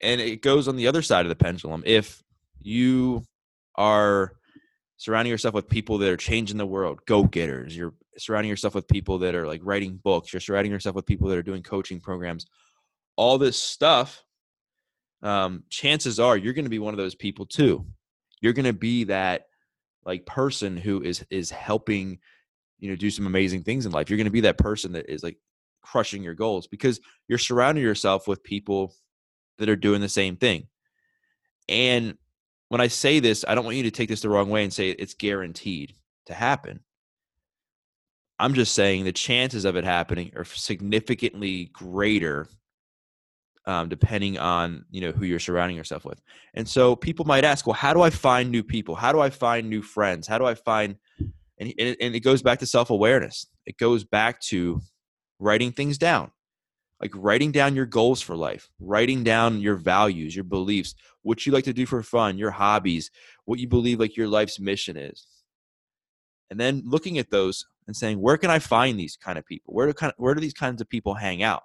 and 0.00 0.20
it 0.20 0.42
goes 0.42 0.68
on 0.68 0.76
the 0.76 0.88
other 0.88 1.02
side 1.02 1.24
of 1.24 1.30
the 1.30 1.36
pendulum. 1.36 1.82
If 1.86 2.22
you 2.60 3.24
are 3.76 4.32
surrounding 4.98 5.30
yourself 5.30 5.54
with 5.54 5.68
people 5.68 5.98
that 5.98 6.10
are 6.10 6.16
changing 6.16 6.58
the 6.58 6.66
world, 6.66 7.00
go 7.06 7.24
getters, 7.24 7.76
you're 7.76 7.94
surrounding 8.18 8.50
yourself 8.50 8.74
with 8.74 8.88
people 8.88 9.18
that 9.18 9.34
are 9.34 9.46
like 9.46 9.60
writing 9.64 10.00
books, 10.02 10.32
you're 10.32 10.40
surrounding 10.40 10.72
yourself 10.72 10.96
with 10.96 11.06
people 11.06 11.28
that 11.28 11.38
are 11.38 11.42
doing 11.42 11.62
coaching 11.62 12.00
programs, 12.00 12.46
all 13.16 13.38
this 13.38 13.60
stuff, 13.60 14.22
um, 15.26 15.64
chances 15.70 16.20
are 16.20 16.36
you're 16.36 16.52
going 16.52 16.64
to 16.64 16.70
be 16.70 16.78
one 16.78 16.94
of 16.94 16.98
those 16.98 17.14
people 17.14 17.46
too. 17.46 17.84
You're 18.40 18.52
going 18.52 18.66
to 18.66 18.72
be 18.72 19.04
that 19.04 19.46
like 20.04 20.24
person 20.24 20.76
who 20.76 21.02
is 21.02 21.24
is 21.30 21.50
helping 21.50 22.18
you 22.78 22.90
know 22.90 22.96
do 22.96 23.10
some 23.10 23.26
amazing 23.26 23.64
things 23.64 23.86
in 23.86 23.92
life. 23.92 24.08
You're 24.08 24.18
going 24.18 24.26
to 24.26 24.30
be 24.30 24.42
that 24.42 24.58
person 24.58 24.92
that 24.92 25.10
is 25.10 25.22
like 25.22 25.38
crushing 25.82 26.22
your 26.22 26.34
goals 26.34 26.66
because 26.66 27.00
you're 27.28 27.38
surrounding 27.38 27.82
yourself 27.82 28.28
with 28.28 28.42
people 28.42 28.94
that 29.58 29.68
are 29.68 29.76
doing 29.76 30.00
the 30.00 30.08
same 30.08 30.36
thing. 30.36 30.68
And 31.68 32.16
when 32.68 32.80
i 32.80 32.88
say 32.88 33.20
this 33.20 33.44
i 33.46 33.54
don't 33.54 33.64
want 33.64 33.76
you 33.76 33.84
to 33.84 33.92
take 33.92 34.08
this 34.08 34.22
the 34.22 34.28
wrong 34.28 34.50
way 34.50 34.64
and 34.64 34.72
say 34.72 34.90
it's 34.90 35.14
guaranteed 35.14 35.94
to 36.26 36.34
happen. 36.34 36.80
I'm 38.38 38.54
just 38.54 38.74
saying 38.74 39.04
the 39.04 39.12
chances 39.12 39.64
of 39.64 39.76
it 39.76 39.84
happening 39.84 40.32
are 40.36 40.44
significantly 40.44 41.70
greater 41.72 42.48
um, 43.66 43.88
depending 43.88 44.38
on 44.38 44.84
you 44.90 45.00
know 45.00 45.12
who 45.12 45.24
you're 45.24 45.38
surrounding 45.38 45.76
yourself 45.76 46.04
with. 46.04 46.20
And 46.54 46.68
so 46.68 46.96
people 46.96 47.24
might 47.24 47.44
ask 47.44 47.66
well 47.66 47.74
how 47.74 47.92
do 47.92 48.02
i 48.02 48.10
find 48.10 48.50
new 48.50 48.62
people? 48.62 48.94
How 48.94 49.12
do 49.12 49.20
i 49.20 49.30
find 49.30 49.68
new 49.68 49.82
friends? 49.82 50.26
How 50.26 50.38
do 50.38 50.44
i 50.44 50.54
find 50.54 50.96
and, 51.58 51.72
and 51.78 52.14
it 52.14 52.20
goes 52.20 52.42
back 52.42 52.58
to 52.60 52.66
self-awareness. 52.66 53.46
It 53.64 53.78
goes 53.78 54.04
back 54.04 54.40
to 54.42 54.80
writing 55.38 55.72
things 55.72 55.98
down. 55.98 56.30
Like 57.00 57.12
writing 57.14 57.52
down 57.52 57.76
your 57.76 57.86
goals 57.86 58.22
for 58.22 58.36
life 58.36 58.70
writing 58.80 59.22
down 59.22 59.60
your 59.60 59.76
values 59.76 60.34
your 60.34 60.44
beliefs 60.44 60.94
what 61.22 61.44
you 61.44 61.52
like 61.52 61.64
to 61.64 61.74
do 61.74 61.84
for 61.84 62.02
fun 62.02 62.38
your 62.38 62.52
hobbies 62.52 63.10
what 63.44 63.58
you 63.58 63.68
believe 63.68 64.00
like 64.00 64.16
your 64.16 64.28
life's 64.28 64.58
mission 64.58 64.96
is. 64.96 65.26
And 66.50 66.58
then 66.58 66.82
looking 66.86 67.18
at 67.18 67.30
those 67.30 67.66
and 67.86 67.94
saying 67.94 68.18
where 68.20 68.38
can 68.38 68.50
i 68.50 68.58
find 68.58 68.98
these 68.98 69.16
kind 69.16 69.38
of 69.38 69.44
people? 69.44 69.74
Where 69.74 69.86
do 69.86 69.92
kind 69.92 70.10
of, 70.10 70.14
where 70.18 70.34
do 70.34 70.40
these 70.40 70.54
kinds 70.54 70.80
of 70.80 70.88
people 70.88 71.12
hang 71.14 71.42
out 71.42 71.64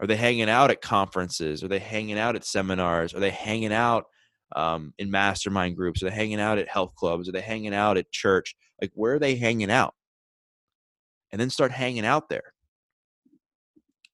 are 0.00 0.06
they 0.06 0.16
hanging 0.16 0.48
out 0.48 0.70
at 0.70 0.80
conferences? 0.80 1.62
Are 1.62 1.68
they 1.68 1.78
hanging 1.78 2.18
out 2.18 2.34
at 2.34 2.44
seminars? 2.44 3.12
Are 3.12 3.20
they 3.20 3.30
hanging 3.30 3.72
out 3.72 4.06
um, 4.56 4.94
in 4.98 5.10
mastermind 5.10 5.76
groups? 5.76 6.02
Are 6.02 6.08
they 6.08 6.16
hanging 6.16 6.40
out 6.40 6.58
at 6.58 6.68
health 6.68 6.94
clubs? 6.94 7.28
Are 7.28 7.32
they 7.32 7.42
hanging 7.42 7.74
out 7.74 7.98
at 7.98 8.10
church? 8.10 8.56
Like, 8.80 8.92
where 8.94 9.14
are 9.14 9.18
they 9.18 9.34
hanging 9.36 9.70
out? 9.70 9.94
And 11.30 11.40
then 11.40 11.50
start 11.50 11.70
hanging 11.70 12.06
out 12.06 12.30
there. 12.30 12.54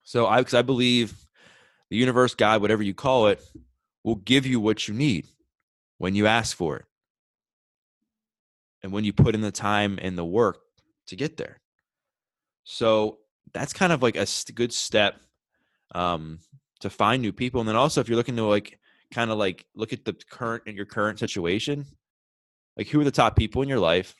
So, 0.03 0.27
I 0.27 0.39
because 0.39 0.55
I 0.55 0.63
believe 0.63 1.15
the 1.89 1.97
universe, 1.97 2.35
God, 2.35 2.61
whatever 2.61 2.83
you 2.83 2.93
call 2.95 3.29
it, 3.29 3.41
will 4.03 4.17
give 4.17 4.45
you 4.45 4.59
what 4.59 4.89
you 4.89 4.95
need 4.95 5.27
when 5.99 6.15
you 6.17 6.27
ask 6.27 6.57
for 6.57 6.77
it, 6.77 6.85
and 8.83 8.93
when 8.93 9.05
you 9.05 9.13
put 9.13 9.35
in 9.35 9.41
the 9.41 9.53
time 9.53 9.99
and 10.03 10.19
the 10.19 10.25
work 10.25 10.59
to 11.07 11.17
get 11.17 11.37
there. 11.37 11.61
So 12.65 13.19
that's 13.55 13.73
kind 13.73 13.93
of 13.93 14.03
like 14.03 14.17
a 14.17 14.27
good 14.55 14.73
step 14.73 15.21
um, 15.95 16.39
to 16.81 16.91
find 16.91 17.23
new 17.23 17.33
people. 17.33 17.61
And 17.61 17.69
then 17.69 17.77
also, 17.77 18.01
if 18.01 18.09
you're 18.09 18.17
looking 18.17 18.37
to 18.37 18.45
like 18.45 18.79
kind 19.13 19.31
of 19.31 19.39
like 19.39 19.67
look 19.75 19.93
at 19.93 20.05
the 20.05 20.15
current 20.31 20.65
in 20.67 20.77
your 20.77 20.87
current 20.87 21.19
situation, 21.19 21.87
like 22.77 22.89
who 22.89 23.01
are 23.01 23.05
the 23.05 23.11
top 23.11 23.37
people 23.37 23.63
in 23.63 23.69
your 23.69 23.81
life? 23.81 24.15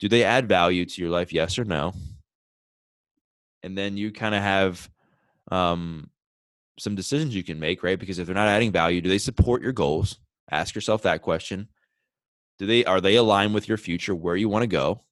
Do 0.00 0.08
they 0.08 0.24
add 0.24 0.48
value 0.48 0.84
to 0.84 1.00
your 1.00 1.10
life? 1.10 1.32
Yes 1.32 1.58
or 1.58 1.64
no? 1.64 1.92
And 3.62 3.76
then 3.76 3.96
you 3.96 4.12
kind 4.12 4.34
of 4.34 4.42
have 4.42 4.88
um, 5.50 6.10
some 6.78 6.94
decisions 6.94 7.34
you 7.34 7.42
can 7.42 7.58
make, 7.58 7.82
right? 7.82 7.98
Because 7.98 8.18
if 8.18 8.26
they're 8.26 8.34
not 8.34 8.48
adding 8.48 8.70
value, 8.70 9.00
do 9.00 9.08
they 9.08 9.18
support 9.18 9.62
your 9.62 9.72
goals? 9.72 10.18
Ask 10.50 10.74
yourself 10.74 11.02
that 11.02 11.22
question. 11.22 11.68
Do 12.58 12.66
they 12.66 12.84
are 12.84 13.00
they 13.00 13.16
aligned 13.16 13.54
with 13.54 13.68
your 13.68 13.78
future, 13.78 14.14
where 14.14 14.36
you 14.36 14.48
want 14.48 14.62
to 14.62 14.68
go? 14.68 15.02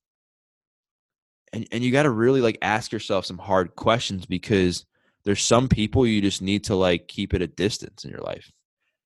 And 1.52 1.66
and 1.70 1.84
you 1.84 1.92
got 1.92 2.04
to 2.04 2.10
really 2.10 2.40
like 2.40 2.58
ask 2.62 2.92
yourself 2.92 3.26
some 3.26 3.38
hard 3.38 3.76
questions 3.76 4.26
because 4.26 4.84
there's 5.26 5.42
some 5.42 5.68
people 5.68 6.06
you 6.06 6.22
just 6.22 6.40
need 6.40 6.62
to 6.64 6.76
like 6.76 7.08
keep 7.08 7.34
at 7.34 7.42
a 7.42 7.48
distance 7.48 8.04
in 8.04 8.10
your 8.12 8.20
life. 8.20 8.52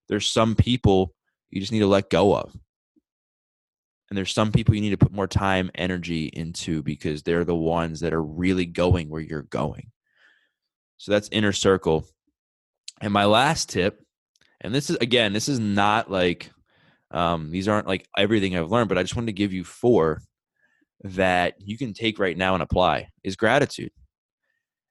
There's 0.08 0.30
some 0.30 0.54
people 0.54 1.14
you 1.48 1.60
just 1.60 1.72
need 1.72 1.80
to 1.80 1.86
let 1.86 2.10
go 2.10 2.36
of. 2.36 2.52
And 4.08 4.18
there's 4.18 4.32
some 4.32 4.52
people 4.52 4.74
you 4.74 4.82
need 4.82 4.90
to 4.90 4.98
put 4.98 5.12
more 5.12 5.26
time, 5.26 5.70
energy 5.74 6.26
into 6.26 6.82
because 6.82 7.22
they're 7.22 7.44
the 7.44 7.54
ones 7.54 8.00
that 8.00 8.12
are 8.12 8.22
really 8.22 8.66
going 8.66 9.08
where 9.08 9.22
you're 9.22 9.44
going. 9.44 9.92
So 10.98 11.10
that's 11.10 11.30
inner 11.32 11.52
circle. 11.52 12.06
And 13.00 13.14
my 13.14 13.24
last 13.24 13.70
tip, 13.70 14.04
and 14.60 14.74
this 14.74 14.90
is 14.90 14.96
again, 14.96 15.32
this 15.32 15.48
is 15.48 15.58
not 15.58 16.10
like 16.10 16.50
um, 17.12 17.50
these 17.50 17.66
aren't 17.66 17.86
like 17.86 18.06
everything 18.18 18.54
I've 18.54 18.70
learned, 18.70 18.90
but 18.90 18.98
I 18.98 19.02
just 19.02 19.16
wanted 19.16 19.28
to 19.28 19.32
give 19.32 19.54
you 19.54 19.64
four 19.64 20.20
that 21.02 21.54
you 21.58 21.78
can 21.78 21.94
take 21.94 22.18
right 22.18 22.36
now 22.36 22.52
and 22.52 22.62
apply 22.62 23.08
is 23.24 23.36
gratitude. 23.36 23.92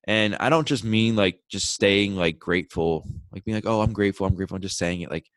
And 0.09 0.35
I 0.39 0.49
don't 0.49 0.67
just 0.67 0.83
mean 0.83 1.15
like 1.15 1.39
just 1.49 1.71
staying 1.71 2.15
like 2.15 2.39
grateful, 2.39 3.05
like 3.31 3.45
being 3.45 3.53
like, 3.53 3.67
oh, 3.67 3.81
I'm 3.81 3.93
grateful, 3.93 4.25
I'm 4.25 4.33
grateful. 4.33 4.55
I'm 4.55 4.61
just 4.63 4.79
saying 4.79 5.01
it. 5.01 5.11
Like, 5.11 5.29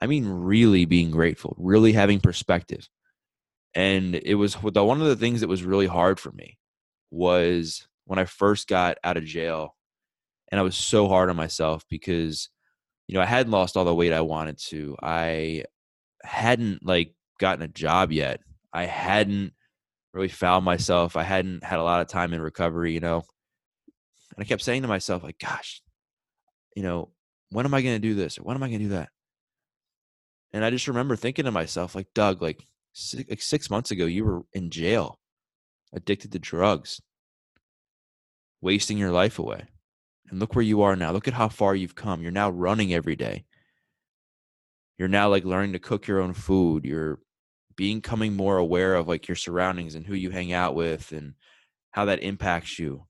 I 0.00 0.06
mean, 0.06 0.26
really 0.26 0.86
being 0.86 1.10
grateful, 1.10 1.54
really 1.58 1.92
having 1.92 2.20
perspective. 2.20 2.88
And 3.74 4.14
it 4.14 4.36
was 4.36 4.56
the 4.62 4.82
one 4.82 5.02
of 5.02 5.08
the 5.08 5.16
things 5.16 5.42
that 5.42 5.48
was 5.48 5.62
really 5.62 5.86
hard 5.86 6.18
for 6.18 6.32
me 6.32 6.56
was 7.10 7.86
when 8.06 8.18
I 8.18 8.24
first 8.24 8.66
got 8.66 8.96
out 9.04 9.18
of 9.18 9.26
jail. 9.26 9.76
And 10.50 10.58
I 10.58 10.62
was 10.62 10.74
so 10.74 11.06
hard 11.06 11.28
on 11.28 11.36
myself 11.36 11.84
because, 11.90 12.48
you 13.08 13.16
know, 13.16 13.20
I 13.20 13.26
hadn't 13.26 13.52
lost 13.52 13.76
all 13.76 13.84
the 13.84 13.94
weight 13.94 14.14
I 14.14 14.22
wanted 14.22 14.56
to. 14.68 14.96
I 15.02 15.64
hadn't 16.22 16.82
like 16.82 17.14
gotten 17.38 17.62
a 17.62 17.68
job 17.68 18.10
yet. 18.10 18.40
I 18.72 18.86
hadn't 18.86 19.52
really 20.14 20.28
found 20.28 20.64
myself. 20.64 21.14
I 21.14 21.24
hadn't 21.24 21.62
had 21.62 21.78
a 21.78 21.84
lot 21.84 22.00
of 22.00 22.08
time 22.08 22.32
in 22.32 22.40
recovery, 22.40 22.94
you 22.94 23.00
know. 23.00 23.24
And 24.36 24.44
I 24.44 24.48
kept 24.48 24.62
saying 24.62 24.82
to 24.82 24.88
myself, 24.88 25.22
like, 25.22 25.38
gosh, 25.38 25.82
you 26.74 26.82
know, 26.82 27.10
when 27.50 27.66
am 27.66 27.74
I 27.74 27.82
going 27.82 27.94
to 27.94 28.00
do 28.00 28.14
this? 28.14 28.38
Or 28.38 28.42
when 28.42 28.56
am 28.56 28.62
I 28.62 28.68
going 28.68 28.80
to 28.80 28.86
do 28.86 28.90
that? 28.90 29.10
And 30.52 30.64
I 30.64 30.70
just 30.70 30.88
remember 30.88 31.16
thinking 31.16 31.44
to 31.44 31.50
myself, 31.50 31.94
like, 31.94 32.08
Doug, 32.14 32.42
like 32.42 32.66
six, 32.92 33.28
like 33.28 33.42
six 33.42 33.70
months 33.70 33.90
ago, 33.90 34.06
you 34.06 34.24
were 34.24 34.42
in 34.52 34.70
jail, 34.70 35.18
addicted 35.92 36.32
to 36.32 36.38
drugs, 36.38 37.00
wasting 38.60 38.98
your 38.98 39.12
life 39.12 39.38
away. 39.38 39.64
And 40.30 40.40
look 40.40 40.54
where 40.54 40.64
you 40.64 40.82
are 40.82 40.96
now. 40.96 41.12
Look 41.12 41.28
at 41.28 41.34
how 41.34 41.48
far 41.48 41.74
you've 41.74 41.94
come. 41.94 42.22
You're 42.22 42.32
now 42.32 42.50
running 42.50 42.94
every 42.94 43.14
day. 43.14 43.44
You're 44.98 45.08
now 45.08 45.28
like 45.28 45.44
learning 45.44 45.74
to 45.74 45.78
cook 45.78 46.06
your 46.06 46.20
own 46.20 46.34
food. 46.34 46.84
You're 46.84 47.18
becoming 47.76 48.34
more 48.34 48.56
aware 48.56 48.94
of 48.94 49.06
like 49.06 49.28
your 49.28 49.36
surroundings 49.36 49.94
and 49.94 50.06
who 50.06 50.14
you 50.14 50.30
hang 50.30 50.52
out 50.52 50.74
with 50.74 51.12
and 51.12 51.34
how 51.90 52.06
that 52.06 52.22
impacts 52.22 52.78
you 52.78 53.06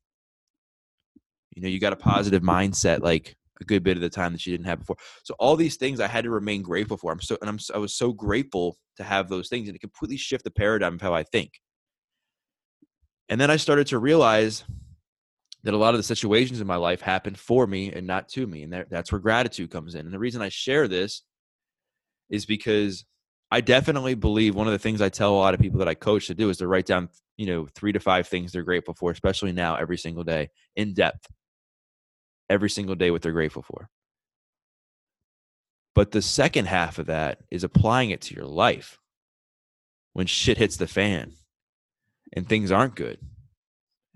you 1.55 1.63
know 1.63 1.69
you 1.69 1.81
got 1.81 1.93
a 1.93 1.97
positive 1.97 2.43
mindset 2.43 3.01
like 3.01 3.37
a 3.61 3.65
good 3.65 3.83
bit 3.83 3.97
of 3.97 4.01
the 4.01 4.11
time 4.11 4.33
that 4.33 4.45
you 4.45 4.53
didn't 4.53 4.67
have 4.67 4.81
before. 4.81 4.97
So 5.23 5.35
all 5.39 5.57
these 5.57 5.77
things 5.77 6.01
i 6.01 6.07
had 6.07 6.25
to 6.25 6.31
remain 6.31 6.63
grateful 6.63 6.97
for 6.97 7.13
i'm 7.13 7.21
so 7.21 7.37
and 7.41 7.49
i'm 7.49 7.59
i 7.75 7.79
was 7.79 7.95
so 7.95 8.13
grateful 8.13 8.77
to 8.97 9.05
have 9.05 9.29
those 9.29 9.49
things 9.49 9.69
and 9.69 9.77
it 9.77 9.81
completely 9.81 10.17
shift 10.17 10.45
the 10.45 10.51
paradigm 10.51 10.95
of 10.95 11.01
how 11.01 11.15
i 11.15 11.23
think. 11.23 11.61
And 13.29 13.41
then 13.41 13.51
i 13.51 13.57
started 13.57 13.87
to 13.89 13.99
realize 13.99 14.65
that 15.63 15.75
a 15.75 15.79
lot 15.79 15.95
of 15.95 15.99
the 15.99 16.05
situations 16.05 16.61
in 16.61 16.67
my 16.67 16.77
life 16.77 17.01
happened 17.01 17.39
for 17.39 17.67
me 17.67 17.91
and 17.91 18.07
not 18.07 18.29
to 18.29 18.47
me 18.47 18.63
and 18.63 18.73
that, 18.73 18.91
that's 18.91 19.11
where 19.11 19.21
gratitude 19.21 19.71
comes 19.71 19.95
in. 19.95 20.03
And 20.03 20.13
the 20.13 20.19
reason 20.19 20.43
i 20.43 20.49
share 20.49 20.89
this 20.89 21.23
is 22.31 22.47
because 22.47 23.05
i 23.51 23.61
definitely 23.61 24.15
believe 24.15 24.55
one 24.55 24.67
of 24.67 24.73
the 24.73 24.79
things 24.79 25.01
i 25.01 25.09
tell 25.09 25.35
a 25.35 25.37
lot 25.37 25.55
of 25.55 25.61
people 25.61 25.79
that 25.79 25.89
i 25.89 25.95
coach 25.95 26.27
to 26.27 26.35
do 26.35 26.51
is 26.51 26.59
to 26.59 26.67
write 26.67 26.87
down 26.87 27.09
you 27.37 27.47
know 27.47 27.67
three 27.75 27.93
to 27.93 28.01
five 28.01 28.27
things 28.27 28.53
they're 28.53 28.63
grateful 28.63 28.95
for 28.95 29.11
especially 29.11 29.53
now 29.53 29.77
every 29.77 29.99
single 29.99 30.25
day 30.25 30.49
in 30.77 30.95
depth 30.95 31.29
every 32.49 32.71
single 32.71 32.95
day 32.95 33.11
what 33.11 33.23
they're 33.23 33.33
grateful 33.33 33.63
for. 33.63 33.89
But 35.95 36.11
the 36.11 36.23
second 36.23 36.67
half 36.67 36.99
of 36.99 37.07
that 37.07 37.41
is 37.51 37.65
applying 37.65 38.11
it 38.11 38.21
to 38.23 38.35
your 38.35 38.47
life 38.47 38.99
when 40.13 40.27
shit 40.27 40.59
hits 40.59 40.77
the 40.77 40.87
fan 40.87 41.33
and 42.33 42.49
things 42.49 42.73
aren't 42.73 42.97
good 42.97 43.19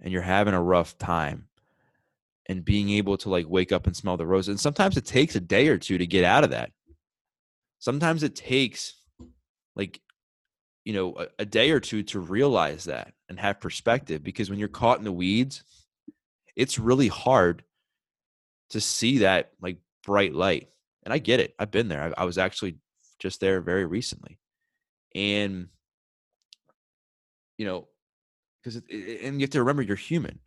and 0.00 0.12
you're 0.12 0.22
having 0.22 0.54
a 0.54 0.62
rough 0.62 0.98
time 0.98 1.48
and 2.46 2.64
being 2.64 2.90
able 2.90 3.16
to 3.18 3.28
like 3.28 3.48
wake 3.48 3.72
up 3.72 3.86
and 3.86 3.96
smell 3.96 4.16
the 4.16 4.26
roses. 4.26 4.48
And 4.48 4.60
sometimes 4.60 4.96
it 4.96 5.04
takes 5.04 5.36
a 5.36 5.40
day 5.40 5.68
or 5.68 5.78
two 5.78 5.98
to 5.98 6.06
get 6.06 6.24
out 6.24 6.44
of 6.44 6.50
that. 6.50 6.72
Sometimes 7.78 8.22
it 8.22 8.34
takes 8.34 8.94
like, 9.76 10.00
you 10.84 10.94
know, 10.94 11.14
a, 11.16 11.26
a 11.40 11.44
day 11.44 11.70
or 11.70 11.78
two 11.78 12.02
to 12.04 12.18
realize 12.18 12.84
that 12.84 13.12
and 13.28 13.38
have 13.38 13.60
perspective 13.60 14.24
because 14.24 14.50
when 14.50 14.58
you're 14.58 14.68
caught 14.68 14.98
in 14.98 15.04
the 15.04 15.12
weeds, 15.12 15.62
it's 16.56 16.78
really 16.78 17.08
hard 17.08 17.62
to 18.70 18.80
see 18.80 19.18
that 19.18 19.50
like 19.60 19.78
bright 20.04 20.34
light. 20.34 20.68
And 21.04 21.12
I 21.12 21.18
get 21.18 21.40
it. 21.40 21.54
I've 21.58 21.70
been 21.70 21.88
there. 21.88 22.12
I, 22.16 22.22
I 22.22 22.24
was 22.24 22.38
actually 22.38 22.76
just 23.18 23.40
there 23.40 23.60
very 23.60 23.86
recently. 23.86 24.38
And, 25.14 25.68
you 27.56 27.66
know, 27.66 27.88
because, 28.62 28.76
and 28.76 29.40
you 29.40 29.40
have 29.40 29.50
to 29.50 29.60
remember 29.60 29.82
you're 29.82 29.96
human. 29.96 30.38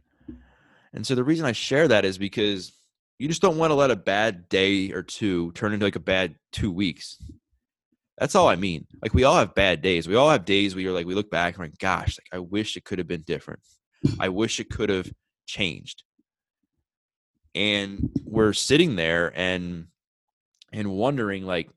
And 0.94 1.08
so 1.08 1.16
the 1.16 1.24
reason 1.24 1.46
I 1.46 1.54
share 1.54 1.88
that 1.88 2.06
is 2.06 2.18
because 2.18 2.74
you 3.18 3.28
just 3.28 3.42
don't 3.42 3.58
want 3.58 3.72
to 3.72 3.76
let 3.76 3.92
a 3.92 3.96
bad 3.96 4.50
day 4.50 4.92
or 4.92 5.04
two 5.04 5.52
turn 5.54 5.74
into 5.74 5.86
like 5.86 5.96
a 5.96 6.00
bad 6.00 6.36
two 6.52 6.72
weeks. 6.72 7.22
That's 8.18 8.36
all 8.36 8.48
I 8.48 8.56
mean. 8.56 8.86
Like 9.02 9.14
we 9.14 9.24
all 9.24 9.38
have 9.38 9.56
bad 9.56 9.82
days. 9.82 10.08
We 10.08 10.16
all 10.16 10.30
have 10.30 10.46
days 10.46 10.76
where 10.76 10.84
you're 10.84 10.94
like, 10.94 11.08
we 11.08 11.16
look 11.16 11.32
back 11.32 11.56
and 11.56 11.64
like, 11.64 11.78
gosh, 11.80 12.20
like 12.20 12.38
I 12.38 12.40
wish 12.40 12.78
it 12.78 12.84
could 12.84 13.00
have 13.00 13.08
been 13.08 13.24
different. 13.26 13.62
I 14.20 14.30
wish 14.30 14.60
it 14.60 14.70
could 14.70 14.90
have 14.90 15.12
changed 15.48 16.04
and 17.56 18.10
we're 18.24 18.54
sitting 18.54 18.96
there 18.96 19.32
and 19.36 19.88
and 20.72 20.92
wondering 20.92 21.46
like 21.46 21.70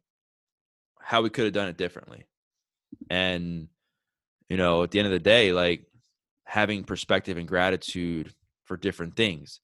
how 1.01 1.23
we 1.23 1.31
could 1.31 1.45
have 1.45 1.53
done 1.53 1.69
it 1.69 1.77
differently 1.77 2.25
and 3.11 3.69
you 4.49 4.57
know 4.57 4.83
at 4.83 4.91
the 4.91 4.99
end 4.99 5.07
of 5.07 5.13
the 5.13 5.19
day 5.19 5.53
like 5.53 5.87
having 6.45 6.85
perspective 6.85 7.37
and 7.37 7.49
gratitude 7.49 8.33
for 8.65 8.77
different 8.77 9.17
things. 9.17 9.61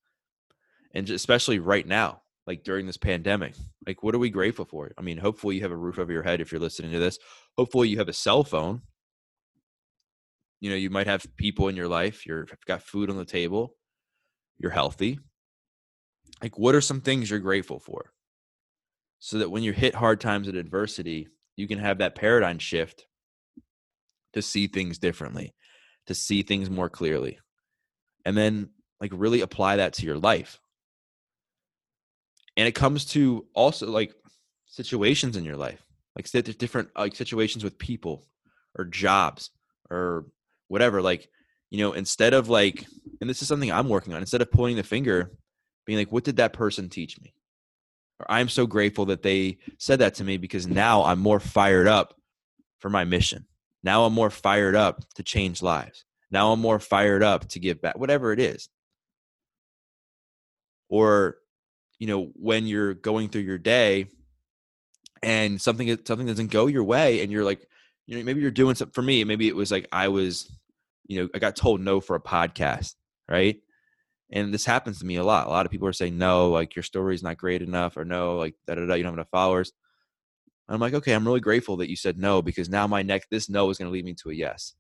And 0.93 1.09
especially 1.11 1.59
right 1.59 1.87
now, 1.87 2.23
like 2.47 2.65
during 2.65 2.87
this 2.87 2.97
pandemic, 2.97 3.55
like 3.87 4.03
what 4.03 4.15
are 4.15 4.19
we 4.19 4.31
grateful 4.31 4.65
for? 4.65 4.91
I 4.99 5.03
mean, 5.03 5.19
hopefully 5.19 5.57
you 5.57 5.63
have 5.63 5.71
a 5.71 5.77
roof 5.77 5.99
over 5.99 6.13
your 6.13 6.23
head 6.23 6.41
if 6.41 6.51
you're 6.51 6.61
listening 6.61 6.91
to 6.93 6.99
this. 6.99 7.19
Hopefully 7.57 7.89
you 7.89 7.99
have 7.99 8.09
a 8.09 8.13
cell 8.13 8.45
phone. 8.45 8.83
You 10.61 10.71
know, 10.71 10.77
you 10.77 10.91
might 10.91 11.07
have 11.07 11.25
people 11.37 11.69
in 11.69 11.77
your 11.77 11.89
life, 11.89 12.27
you've 12.27 12.53
got 12.67 12.83
food 12.83 13.09
on 13.09 13.17
the 13.17 13.25
table, 13.25 13.77
you're 14.59 14.71
healthy. 14.71 15.19
Like 16.43 16.59
what 16.59 16.75
are 16.75 16.81
some 16.81 17.01
things 17.01 17.31
you're 17.31 17.39
grateful 17.39 17.79
for? 17.79 18.13
So 19.19 19.39
that 19.39 19.51
when 19.51 19.63
you 19.63 19.73
hit 19.73 19.95
hard 19.95 20.21
times 20.21 20.49
and 20.49 20.57
adversity, 20.57 21.29
you 21.57 21.69
can 21.69 21.79
have 21.79 21.99
that 21.99 22.15
paradigm 22.15 22.59
shift 22.59 23.05
to 24.33 24.41
see 24.41 24.67
things 24.67 24.99
differently, 24.99 25.55
to 26.07 26.15
see 26.15 26.43
things 26.43 26.71
more 26.71 26.89
clearly. 26.89 27.39
And 28.25 28.37
then 28.37 28.71
like 29.01 29.11
really 29.15 29.41
apply 29.41 29.77
that 29.77 29.95
to 29.95 30.07
your 30.07 30.19
life. 30.19 30.59
And 32.57 32.67
it 32.67 32.75
comes 32.75 33.05
to 33.07 33.47
also 33.55 33.91
like 33.91 34.15
situations 34.67 35.37
in 35.37 35.45
your 35.45 35.57
life, 35.57 35.83
like 36.17 36.31
different 36.59 36.89
uh, 36.97 37.01
like 37.01 37.17
situations 37.17 37.65
with 37.65 37.79
people 37.79 38.27
or 38.77 38.85
jobs 38.85 39.51
or 39.91 40.27
whatever. 40.69 41.03
Like, 41.03 41.29
you 41.71 41.79
know, 41.79 41.93
instead 41.93 42.35
of 42.35 42.49
like, 42.49 42.87
and 43.21 43.29
this 43.29 43.43
is 43.43 43.49
something 43.49 43.71
I'm 43.71 43.89
working 43.89 44.15
on, 44.15 44.21
instead 44.21 44.43
of 44.43 44.51
pointing 44.51 44.77
the 44.77 44.83
finger, 44.83 45.33
being 45.87 45.99
like, 45.99 46.13
what 46.13 46.25
did 46.25 46.37
that 46.37 46.53
person 46.53 46.89
teach 46.89 47.21
me? 47.21 47.35
Or 48.19 48.27
I'm 48.31 48.49
so 48.49 48.67
grateful 48.67 49.07
that 49.07 49.23
they 49.23 49.59
said 49.79 50.01
that 50.01 50.15
to 50.17 50.25
me 50.25 50.37
because 50.37 50.67
now 50.67 51.05
I'm 51.05 51.19
more 51.19 51.41
fired 51.41 51.87
up 51.87 52.15
for 52.79 52.91
my 52.91 53.05
mission. 53.05 53.47
Now 53.83 54.05
I'm 54.05 54.13
more 54.13 54.31
fired 54.31 54.77
up 54.77 55.03
to 55.15 55.23
change 55.23 55.63
lives. 55.63 56.05
Now 56.31 56.53
I'm 56.53 56.61
more 56.61 56.79
fired 56.79 57.23
up 57.23 57.49
to 57.51 57.59
give 57.59 57.81
back, 57.81 57.99
whatever 57.99 58.33
it 58.33 58.41
is. 58.41 58.69
Or, 60.89 61.37
you 61.99 62.07
know, 62.07 62.31
when 62.35 62.67
you're 62.67 62.95
going 62.95 63.29
through 63.29 63.43
your 63.43 63.59
day 63.59 64.07
and 65.23 65.61
something 65.61 65.99
something 66.05 66.27
doesn't 66.27 66.51
go 66.51 66.67
your 66.67 66.85
way, 66.85 67.23
and 67.23 67.31
you're 67.31 67.45
like, 67.45 67.67
you 68.07 68.17
know, 68.17 68.25
maybe 68.25 68.41
you're 68.41 68.51
doing 68.51 68.75
something. 68.75 68.93
For 68.93 69.03
me, 69.03 69.23
maybe 69.25 69.49
it 69.49 69.57
was 69.57 69.71
like 69.71 69.87
I 69.93 70.09
was, 70.09 70.51
you 71.07 71.23
know, 71.23 71.29
I 71.35 71.39
got 71.39 71.57
told 71.57 71.81
no 71.81 72.01
for 72.01 72.17
a 72.17 72.21
podcast, 72.21 72.95
right? 73.29 73.61
And 74.33 74.55
this 74.55 74.65
happens 74.65 75.01
to 75.01 75.07
me 75.07 75.17
a 75.17 75.25
lot. 75.25 75.47
A 75.47 75.51
lot 75.51 75.67
of 75.67 75.73
people 75.73 75.89
are 75.89 75.93
saying 75.93 76.17
no, 76.17 76.51
like 76.51 76.77
your 76.77 76.83
story 76.85 77.15
is 77.15 77.23
not 77.23 77.37
great 77.37 77.63
enough, 77.63 77.97
or 77.97 78.05
no, 78.05 78.37
like 78.37 78.55
da 78.67 78.75
da 78.75 78.87
da, 78.87 78.95
you 78.95 79.03
don't 79.03 79.13
have 79.13 79.19
enough 79.19 79.31
followers. 79.31 79.73
And 80.69 80.75
I'm 80.75 80.81
like, 80.81 80.95
okay, 80.95 81.13
I'm 81.13 81.27
really 81.27 81.41
grateful 81.41 81.79
that 81.79 81.91
you 81.91 81.97
said 81.97 82.17
no 82.17 82.43
because 82.43 82.69
now 82.69 82.87
my 82.87 83.03
next 83.03 83.29
this 83.31 83.49
no 83.51 83.71
is 83.71 83.79
going 83.79 83.89
to 83.89 83.93
lead 83.93 84.05
me 84.05 84.15
to 84.15 84.31
a 84.31 84.35
yes. 84.35 84.75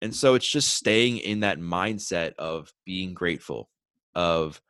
And 0.00 0.14
so 0.14 0.34
it's 0.34 0.48
just 0.48 0.74
staying 0.74 1.18
in 1.18 1.40
that 1.40 1.58
mindset 1.58 2.34
of 2.34 2.72
being 2.84 3.14
grateful, 3.14 3.68
of 4.14 4.60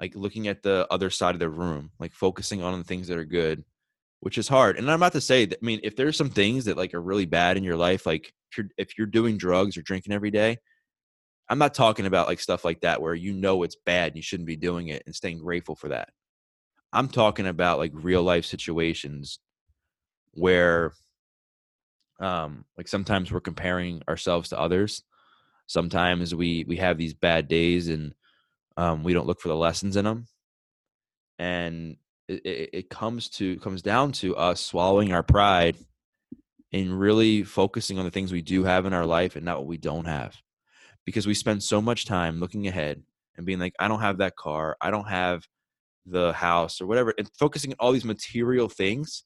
like 0.00 0.14
looking 0.14 0.48
at 0.48 0.62
the 0.62 0.86
other 0.90 1.10
side 1.10 1.34
of 1.34 1.40
the 1.40 1.48
room, 1.48 1.90
like 1.98 2.12
focusing 2.12 2.62
on 2.62 2.78
the 2.78 2.84
things 2.84 3.08
that 3.08 3.18
are 3.18 3.24
good, 3.24 3.64
which 4.20 4.38
is 4.38 4.48
hard. 4.48 4.78
And 4.78 4.90
I'm 4.90 4.96
about 4.96 5.12
to 5.12 5.20
say 5.20 5.46
that 5.46 5.58
I 5.62 5.64
mean, 5.64 5.80
if 5.82 5.96
there's 5.96 6.16
some 6.16 6.30
things 6.30 6.66
that 6.66 6.76
like 6.76 6.94
are 6.94 7.00
really 7.00 7.26
bad 7.26 7.56
in 7.56 7.64
your 7.64 7.76
life, 7.76 8.06
like 8.06 8.32
if 8.50 8.58
you're 8.58 8.68
if 8.76 8.98
you're 8.98 9.06
doing 9.06 9.38
drugs 9.38 9.76
or 9.76 9.82
drinking 9.82 10.12
every 10.12 10.30
day, 10.30 10.58
I'm 11.48 11.58
not 11.58 11.74
talking 11.74 12.06
about 12.06 12.28
like 12.28 12.40
stuff 12.40 12.64
like 12.64 12.80
that 12.82 13.00
where 13.00 13.14
you 13.14 13.32
know 13.32 13.62
it's 13.62 13.76
bad 13.76 14.08
and 14.08 14.16
you 14.16 14.22
shouldn't 14.22 14.46
be 14.46 14.56
doing 14.56 14.88
it 14.88 15.02
and 15.06 15.14
staying 15.14 15.38
grateful 15.38 15.74
for 15.74 15.88
that. 15.88 16.10
I'm 16.92 17.08
talking 17.08 17.46
about 17.46 17.78
like 17.78 17.92
real 17.94 18.22
life 18.22 18.44
situations 18.44 19.38
where 20.32 20.92
um 22.20 22.64
like 22.76 22.88
sometimes 22.88 23.32
we're 23.32 23.40
comparing 23.40 24.02
ourselves 24.08 24.50
to 24.50 24.58
others. 24.58 25.02
Sometimes 25.66 26.34
we 26.34 26.64
we 26.68 26.76
have 26.76 26.98
these 26.98 27.14
bad 27.14 27.48
days 27.48 27.88
and 27.88 28.14
um 28.76 29.02
we 29.02 29.14
don't 29.14 29.26
look 29.26 29.40
for 29.40 29.48
the 29.48 29.56
lessons 29.56 29.96
in 29.96 30.04
them. 30.04 30.26
And 31.38 31.96
it, 32.26 32.44
it, 32.44 32.70
it 32.72 32.90
comes 32.90 33.28
to 33.30 33.58
comes 33.60 33.80
down 33.80 34.12
to 34.12 34.36
us 34.36 34.60
swallowing 34.60 35.12
our 35.12 35.22
pride 35.22 35.76
and 36.72 36.98
really 36.98 37.42
focusing 37.42 37.98
on 37.98 38.04
the 38.04 38.10
things 38.10 38.32
we 38.32 38.42
do 38.42 38.64
have 38.64 38.84
in 38.84 38.92
our 38.92 39.06
life 39.06 39.36
and 39.36 39.44
not 39.46 39.58
what 39.58 39.66
we 39.66 39.78
don't 39.78 40.04
have 40.04 40.36
because 41.08 41.26
we 41.26 41.32
spend 41.32 41.62
so 41.62 41.80
much 41.80 42.04
time 42.04 42.38
looking 42.38 42.66
ahead 42.68 43.02
and 43.38 43.46
being 43.46 43.58
like 43.58 43.72
i 43.78 43.88
don't 43.88 44.02
have 44.02 44.18
that 44.18 44.36
car 44.36 44.76
i 44.82 44.90
don't 44.90 45.08
have 45.08 45.42
the 46.04 46.34
house 46.34 46.82
or 46.82 46.86
whatever 46.86 47.14
and 47.16 47.30
focusing 47.38 47.70
on 47.72 47.76
all 47.80 47.92
these 47.92 48.04
material 48.04 48.68
things 48.68 49.24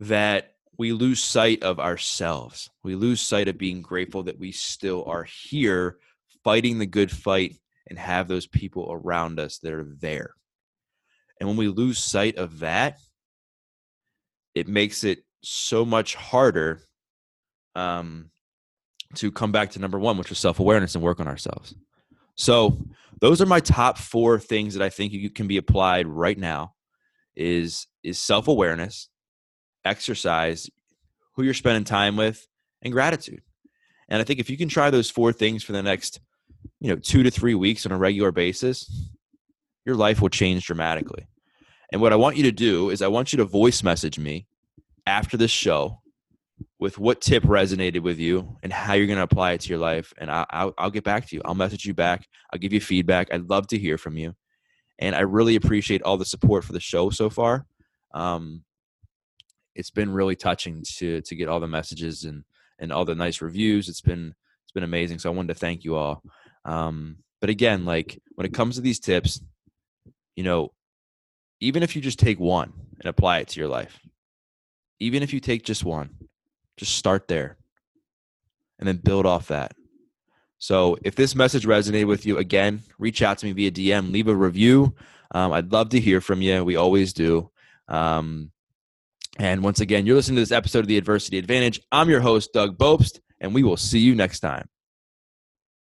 that 0.00 0.54
we 0.78 0.92
lose 0.92 1.22
sight 1.22 1.62
of 1.62 1.78
ourselves. 1.78 2.70
We 2.82 2.94
lose 2.94 3.20
sight 3.20 3.46
of 3.46 3.58
being 3.58 3.82
grateful 3.82 4.22
that 4.22 4.38
we 4.38 4.50
still 4.50 5.04
are 5.04 5.24
here 5.24 5.98
fighting 6.42 6.78
the 6.78 6.86
good 6.86 7.10
fight 7.10 7.58
and 7.88 7.98
have 7.98 8.26
those 8.26 8.46
people 8.46 8.88
around 8.90 9.38
us 9.38 9.58
that 9.58 9.72
are 9.74 9.84
there. 10.00 10.34
And 11.38 11.48
when 11.48 11.58
we 11.58 11.68
lose 11.68 11.98
sight 11.98 12.36
of 12.36 12.60
that 12.60 12.96
it 14.54 14.66
makes 14.66 15.04
it 15.04 15.24
so 15.42 15.84
much 15.84 16.14
harder 16.14 16.80
um, 17.74 18.30
to 19.14 19.30
come 19.30 19.52
back 19.52 19.70
to 19.70 19.78
number 19.78 19.98
one, 19.98 20.18
which 20.18 20.30
was 20.30 20.38
self 20.38 20.60
awareness 20.60 20.94
and 20.94 21.02
work 21.02 21.20
on 21.20 21.28
ourselves. 21.28 21.74
So 22.34 22.78
those 23.20 23.40
are 23.40 23.46
my 23.46 23.60
top 23.60 23.98
four 23.98 24.38
things 24.38 24.74
that 24.74 24.82
I 24.82 24.88
think 24.88 25.12
you 25.12 25.30
can 25.30 25.46
be 25.46 25.56
applied 25.56 26.06
right 26.06 26.38
now 26.38 26.74
is 27.36 27.86
is 28.02 28.20
self 28.20 28.48
awareness, 28.48 29.08
exercise, 29.84 30.68
who 31.34 31.42
you're 31.42 31.54
spending 31.54 31.84
time 31.84 32.16
with, 32.16 32.46
and 32.82 32.92
gratitude. 32.92 33.42
And 34.08 34.20
I 34.20 34.24
think 34.24 34.40
if 34.40 34.50
you 34.50 34.58
can 34.58 34.68
try 34.68 34.90
those 34.90 35.10
four 35.10 35.32
things 35.32 35.62
for 35.62 35.72
the 35.72 35.82
next, 35.82 36.20
you 36.80 36.88
know, 36.88 36.96
two 36.96 37.22
to 37.22 37.30
three 37.30 37.54
weeks 37.54 37.86
on 37.86 37.92
a 37.92 37.98
regular 37.98 38.32
basis, 38.32 39.10
your 39.86 39.96
life 39.96 40.20
will 40.20 40.28
change 40.28 40.66
dramatically. 40.66 41.26
And 41.92 42.00
what 42.00 42.12
I 42.12 42.16
want 42.16 42.36
you 42.36 42.42
to 42.44 42.52
do 42.52 42.90
is 42.90 43.02
I 43.02 43.08
want 43.08 43.32
you 43.32 43.36
to 43.38 43.44
voice 43.44 43.82
message 43.82 44.18
me 44.18 44.46
after 45.06 45.36
this 45.36 45.50
show 45.50 46.01
with 46.82 46.98
what 46.98 47.20
tip 47.20 47.44
resonated 47.44 48.00
with 48.00 48.18
you 48.18 48.56
and 48.64 48.72
how 48.72 48.94
you're 48.94 49.06
going 49.06 49.16
to 49.16 49.22
apply 49.22 49.52
it 49.52 49.60
to 49.60 49.68
your 49.68 49.78
life. 49.78 50.12
And 50.18 50.28
I, 50.28 50.44
I'll, 50.50 50.74
I'll 50.76 50.90
get 50.90 51.04
back 51.04 51.28
to 51.28 51.36
you. 51.36 51.42
I'll 51.44 51.54
message 51.54 51.84
you 51.84 51.94
back. 51.94 52.26
I'll 52.52 52.58
give 52.58 52.72
you 52.72 52.80
feedback. 52.80 53.32
I'd 53.32 53.48
love 53.48 53.68
to 53.68 53.78
hear 53.78 53.96
from 53.96 54.16
you. 54.16 54.34
And 54.98 55.14
I 55.14 55.20
really 55.20 55.54
appreciate 55.54 56.02
all 56.02 56.16
the 56.16 56.24
support 56.24 56.64
for 56.64 56.72
the 56.72 56.80
show 56.80 57.10
so 57.10 57.30
far. 57.30 57.66
Um, 58.12 58.64
it's 59.76 59.90
been 59.90 60.10
really 60.10 60.34
touching 60.34 60.82
to 60.96 61.22
to 61.22 61.36
get 61.36 61.48
all 61.48 61.60
the 61.60 61.68
messages 61.68 62.24
and 62.24 62.42
and 62.80 62.92
all 62.92 63.04
the 63.04 63.14
nice 63.14 63.40
reviews. 63.40 63.88
It's 63.88 64.00
been 64.00 64.34
it's 64.64 64.72
been 64.72 64.82
amazing. 64.82 65.20
So 65.20 65.30
I 65.30 65.34
wanted 65.34 65.54
to 65.54 65.60
thank 65.60 65.84
you 65.84 65.94
all. 65.94 66.20
Um, 66.64 67.18
but 67.40 67.48
again, 67.48 67.84
like 67.84 68.20
when 68.34 68.44
it 68.44 68.52
comes 68.52 68.74
to 68.74 68.82
these 68.82 68.98
tips, 68.98 69.40
you 70.34 70.42
know, 70.42 70.72
even 71.60 71.84
if 71.84 71.94
you 71.94 72.02
just 72.02 72.18
take 72.18 72.40
one 72.40 72.72
and 72.98 73.08
apply 73.08 73.38
it 73.38 73.48
to 73.48 73.60
your 73.60 73.68
life, 73.68 74.00
even 74.98 75.22
if 75.22 75.32
you 75.32 75.38
take 75.38 75.64
just 75.64 75.84
one, 75.84 76.10
just 76.82 76.96
start 76.96 77.28
there 77.28 77.56
and 78.78 78.88
then 78.88 78.96
build 78.96 79.26
off 79.26 79.48
that. 79.48 79.72
So 80.58 80.96
if 81.02 81.14
this 81.14 81.34
message 81.34 81.66
resonated 81.66 82.06
with 82.06 82.26
you, 82.26 82.38
again, 82.38 82.82
reach 82.98 83.22
out 83.22 83.38
to 83.38 83.46
me 83.46 83.52
via 83.52 83.70
DM, 83.70 84.12
leave 84.12 84.28
a 84.28 84.34
review. 84.34 84.94
Um, 85.32 85.52
I'd 85.52 85.72
love 85.72 85.90
to 85.90 86.00
hear 86.00 86.20
from 86.20 86.42
you. 86.42 86.64
We 86.64 86.76
always 86.76 87.12
do. 87.12 87.50
Um, 87.88 88.50
and 89.38 89.62
once 89.62 89.80
again, 89.80 90.06
you're 90.06 90.16
listening 90.16 90.36
to 90.36 90.42
this 90.42 90.52
episode 90.52 90.80
of 90.80 90.86
The 90.86 90.98
Adversity 90.98 91.38
Advantage. 91.38 91.80
I'm 91.90 92.10
your 92.10 92.20
host, 92.20 92.52
Doug 92.52 92.76
Bopst, 92.76 93.20
and 93.40 93.54
we 93.54 93.62
will 93.62 93.76
see 93.76 93.98
you 93.98 94.14
next 94.14 94.40
time. 94.40 94.68